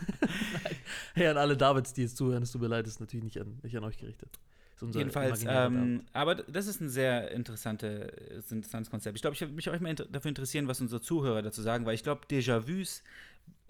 Hey, 1.14 1.26
an 1.26 1.36
alle 1.36 1.56
Davids, 1.56 1.92
die 1.92 2.02
jetzt 2.02 2.16
zuhören, 2.16 2.42
es 2.42 2.52
tut 2.52 2.62
mir 2.62 2.68
leid, 2.68 2.86
ist 2.86 3.00
natürlich 3.00 3.24
nicht 3.24 3.38
an, 3.38 3.58
nicht 3.62 3.76
an 3.76 3.84
euch 3.84 3.98
gerichtet. 3.98 4.38
Jedenfalls, 4.80 5.44
ähm, 5.46 6.06
aber 6.12 6.34
das 6.34 6.66
ist 6.66 6.80
ein 6.80 6.88
sehr 6.88 7.30
interessantes 7.30 8.90
Konzept. 8.90 9.16
Ich 9.16 9.22
glaube, 9.22 9.34
ich 9.34 9.40
würde 9.40 9.52
mich 9.52 9.68
auch 9.70 9.74
immer 9.74 9.90
inter 9.90 10.06
dafür 10.06 10.30
interessieren, 10.30 10.66
was 10.66 10.80
unsere 10.80 11.00
Zuhörer 11.00 11.42
dazu 11.42 11.62
sagen, 11.62 11.86
weil 11.86 11.94
ich 11.94 12.02
glaube, 12.02 12.22
Déjà-vus 12.28 13.02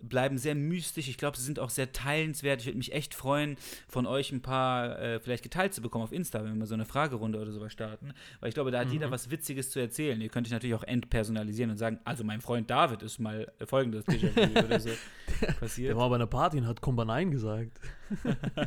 bleiben 0.05 0.37
sehr 0.37 0.57
mystisch. 0.57 1.07
Ich 1.07 1.17
glaube, 1.17 1.37
sie 1.37 1.45
sind 1.45 1.61
auch 1.61 1.71
sehr 1.71 1.93
teilenswert. 1.93 2.61
Ich 2.61 2.67
würde 2.67 2.76
mich 2.76 2.93
echt 2.93 3.14
freuen, 3.14 3.57
von 3.88 4.05
euch 4.05 4.33
ein 4.33 4.43
paar 4.43 4.99
äh, 5.00 5.21
vielleicht 5.21 5.45
geteilt 5.45 5.73
zu 5.75 5.81
bekommen 5.81 6.02
auf 6.02 6.11
Insta, 6.11 6.41
wenn 6.41 6.49
wir 6.49 6.57
mal 6.57 6.67
so 6.67 6.75
eine 6.75 6.85
Fragerunde 6.85 7.41
oder 7.41 7.52
sowas 7.52 7.73
starten. 7.73 8.12
Weil 8.41 8.49
ich 8.49 8.55
glaube, 8.55 8.73
da 8.73 8.81
hat 8.81 8.88
Mhm. 8.88 8.95
jeder 8.95 9.11
was 9.12 9.31
Witziges 9.31 9.71
zu 9.71 9.79
erzählen. 9.79 10.21
Ihr 10.21 10.29
könnt 10.29 10.49
euch 10.49 10.52
natürlich 10.52 10.75
auch 10.75 10.83
entpersonalisieren 10.83 11.71
und 11.71 11.76
sagen, 11.76 12.00
also 12.02 12.25
mein 12.25 12.41
Freund 12.41 12.69
David 12.69 13.02
ist 13.02 13.21
mal 13.21 13.52
folgendes 13.64 14.05
Déjà-vu 14.05 14.59
oder 14.67 14.81
so 14.81 14.91
passiert. 15.61 15.91
Der 15.91 15.97
war 15.97 16.09
bei 16.09 16.17
einer 16.17 16.26
Party 16.26 16.59
und 16.59 16.67
hat 16.67 16.81
Kumba 16.81 17.05
Nein 17.05 17.31
gesagt. 17.31 17.79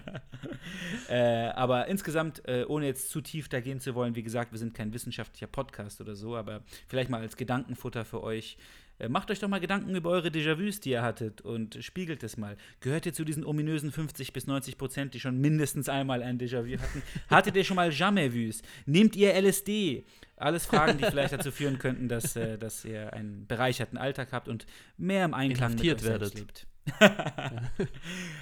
Äh, 1.09 1.49
aber 1.49 1.87
insgesamt, 1.87 2.47
äh, 2.47 2.65
ohne 2.67 2.87
jetzt 2.87 3.09
zu 3.09 3.21
tief 3.21 3.49
da 3.49 3.59
gehen 3.59 3.79
zu 3.79 3.93
wollen, 3.93 4.15
wie 4.15 4.23
gesagt, 4.23 4.51
wir 4.51 4.57
sind 4.57 4.73
kein 4.73 4.93
wissenschaftlicher 4.93 5.45
Podcast 5.47 6.01
oder 6.01 6.15
so, 6.15 6.35
aber 6.35 6.63
vielleicht 6.87 7.09
mal 7.11 7.21
als 7.21 7.37
Gedankenfutter 7.37 8.03
für 8.05 8.23
euch. 8.23 8.57
Äh, 8.97 9.09
macht 9.09 9.29
euch 9.29 9.39
doch 9.39 9.47
mal 9.47 9.59
Gedanken 9.59 9.95
über 9.95 10.09
eure 10.09 10.29
Déjà-vus, 10.29 10.79
die 10.79 10.91
ihr 10.91 11.01
hattet 11.01 11.41
und 11.41 11.77
spiegelt 11.83 12.23
es 12.23 12.37
mal. 12.37 12.55
Gehört 12.79 13.05
ihr 13.05 13.13
zu 13.13 13.25
diesen 13.25 13.45
ominösen 13.45 13.91
50 13.91 14.31
bis 14.31 14.47
90 14.47 14.77
Prozent, 14.77 15.13
die 15.13 15.19
schon 15.19 15.39
mindestens 15.39 15.89
einmal 15.89 16.23
ein 16.23 16.39
Déjà-vu 16.39 16.79
hatten? 16.79 17.03
Hattet 17.29 17.55
ihr 17.55 17.63
schon 17.63 17.75
mal 17.75 17.91
Jamais-vus? 17.91 18.61
Nehmt 18.85 19.15
ihr 19.15 19.33
LSD? 19.33 20.05
Alles 20.37 20.65
Fragen, 20.65 20.97
die 20.97 21.03
vielleicht 21.03 21.33
dazu 21.33 21.51
führen 21.51 21.77
könnten, 21.79 22.07
dass, 22.07 22.35
äh, 22.35 22.57
dass 22.57 22.85
ihr 22.85 23.13
einen 23.13 23.47
bereicherten 23.47 23.97
Alltag 23.97 24.31
habt 24.31 24.47
und 24.47 24.65
mehr 24.97 25.25
im 25.25 25.33
Einklang 25.33 25.71
mit 25.71 25.81
euch 25.81 25.87
Inhaftiert 25.87 26.01
selbst 26.01 26.35
werdet. 26.35 26.39
lebt. 26.39 26.67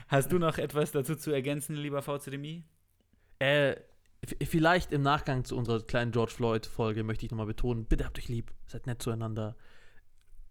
Hast 0.08 0.32
du 0.32 0.38
noch 0.38 0.58
etwas 0.58 0.92
dazu 0.92 1.16
zu 1.16 1.32
ergänzen, 1.32 1.76
lieber 1.76 2.02
VCDMI? 2.02 2.64
Äh, 3.40 3.76
vielleicht 4.44 4.92
im 4.92 5.02
Nachgang 5.02 5.46
zu 5.46 5.58
unserer 5.58 5.82
kleinen 5.82 6.12
George 6.12 6.34
Floyd-Folge 6.36 7.04
möchte 7.04 7.26
ich 7.26 7.32
nochmal 7.32 7.48
betonen, 7.48 7.86
bitte 7.86 8.06
habt 8.06 8.18
euch 8.18 8.28
lieb, 8.28 8.52
seid 8.68 8.86
nett 8.86 9.02
zueinander. 9.02 9.56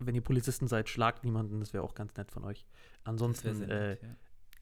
Wenn 0.07 0.15
ihr 0.15 0.23
Polizisten 0.23 0.69
seid, 0.69 0.89
schlagt 0.89 1.25
niemanden, 1.25 1.61
das 1.61 1.73
wäre 1.73 1.85
auch 1.85 1.95
ganz 1.95 2.17
nett 2.17 2.31
von 2.31 2.45
euch. 2.45 2.65
Ansonsten, 3.05 3.55
sehr 3.55 3.69
äh, 3.69 3.89
nett, 3.91 4.03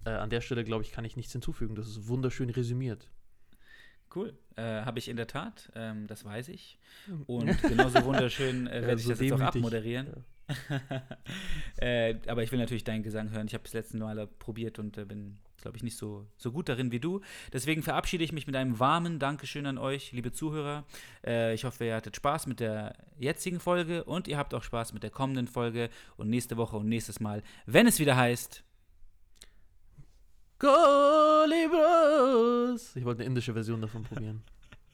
ja. 0.05 0.13
äh, 0.13 0.17
an 0.17 0.31
der 0.31 0.41
Stelle, 0.41 0.65
glaube 0.65 0.85
ich, 0.85 0.93
kann 0.93 1.05
ich 1.05 1.17
nichts 1.17 1.33
hinzufügen. 1.33 1.75
Das 1.75 1.89
ist 1.89 2.09
wunderschön 2.09 2.51
resümiert. 2.51 3.09
Cool. 4.15 4.37
Äh, 4.57 4.63
Habe 4.63 4.99
ich 4.99 5.09
in 5.09 5.17
der 5.17 5.29
Tat, 5.29 5.71
ähm, 5.75 6.07
das 6.07 6.25
weiß 6.25 6.49
ich. 6.49 6.79
Und 7.27 7.63
genauso 7.63 8.05
wunderschön 8.05 8.67
äh, 8.67 8.75
Ja, 8.81 8.87
werde 8.87 9.01
ich 9.01 9.05
so 9.05 9.11
das 9.11 9.21
jetzt 9.21 9.33
auch 9.33 9.41
abmoderieren. 9.41 10.25
äh, 11.77 12.17
aber 12.27 12.43
ich 12.43 12.51
will 12.51 12.59
natürlich 12.59 12.83
deinen 12.83 13.05
Gesang 13.05 13.31
hören. 13.31 13.47
Ich 13.47 13.55
habe 13.55 13.65
es 13.65 13.73
letzten 13.73 13.99
Mal 13.99 14.27
probiert 14.27 14.81
und 14.81 14.99
äh, 14.99 15.05
bin, 15.05 15.39
glaube 15.61 15.77
ich, 15.77 15.83
nicht 15.83 15.97
so, 15.97 16.27
so 16.37 16.53
gut 16.53 16.69
darin 16.69 16.93
wie 16.93 17.01
du. 17.01 17.21
Deswegen 17.53 17.83
verabschiede 17.83 18.25
ich 18.25 18.33
mich 18.33 18.47
mit 18.47 18.57
einem 18.57 18.79
warmen 18.79 19.19
Dankeschön 19.19 19.67
an 19.67 19.79
euch, 19.79 20.13
liebe 20.13 20.33
Zuhörer. 20.33 20.85
Äh, 21.27 21.55
ich 21.55 21.65
hoffe, 21.65 21.85
ihr 21.87 21.95
hattet 21.95 22.17
Spaß 22.17 22.47
mit 22.47 22.61
der 22.61 22.95
jetzigen 23.19 23.61
Folge 23.61 24.05
und 24.05 24.29
ihr 24.29 24.39
habt 24.39 24.55
auch 24.55 24.63
Spaß 24.63 24.93
mit 24.93 25.03
der 25.03 25.11
kommenden 25.11 25.47
Folge 25.47 25.91
und 26.17 26.31
nächste 26.31 26.57
Woche 26.57 26.77
und 26.77 26.89
nächstes 26.89 27.21
Mal, 27.21 27.43
wenn 27.67 27.87
es 27.87 27.99
wieder 27.99 28.17
heißt. 28.17 28.65
Kolibros! 30.59 31.75
Ich 32.95 33.05
wollte 33.05 33.21
eine 33.21 33.29
indische 33.29 33.53
Version 33.55 33.81
davon 33.81 34.03
probieren. 34.05 34.43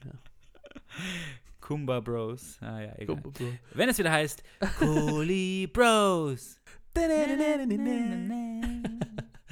Kumba 1.59 1.99
Bros. 1.99 2.57
Ah 2.61 2.79
ja, 2.79 2.93
egal. 2.97 3.17
Kumba 3.17 3.29
Bro. 3.31 3.47
Wenn 3.73 3.89
es 3.89 3.97
wieder 3.97 4.11
heißt 4.11 4.41
Cooley 4.79 5.67
Bros. 5.67 6.61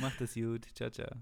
Macht 0.05 0.21
es 0.21 0.35
gut. 0.35 0.67
Ciao, 0.75 0.91
ciao. 0.91 1.17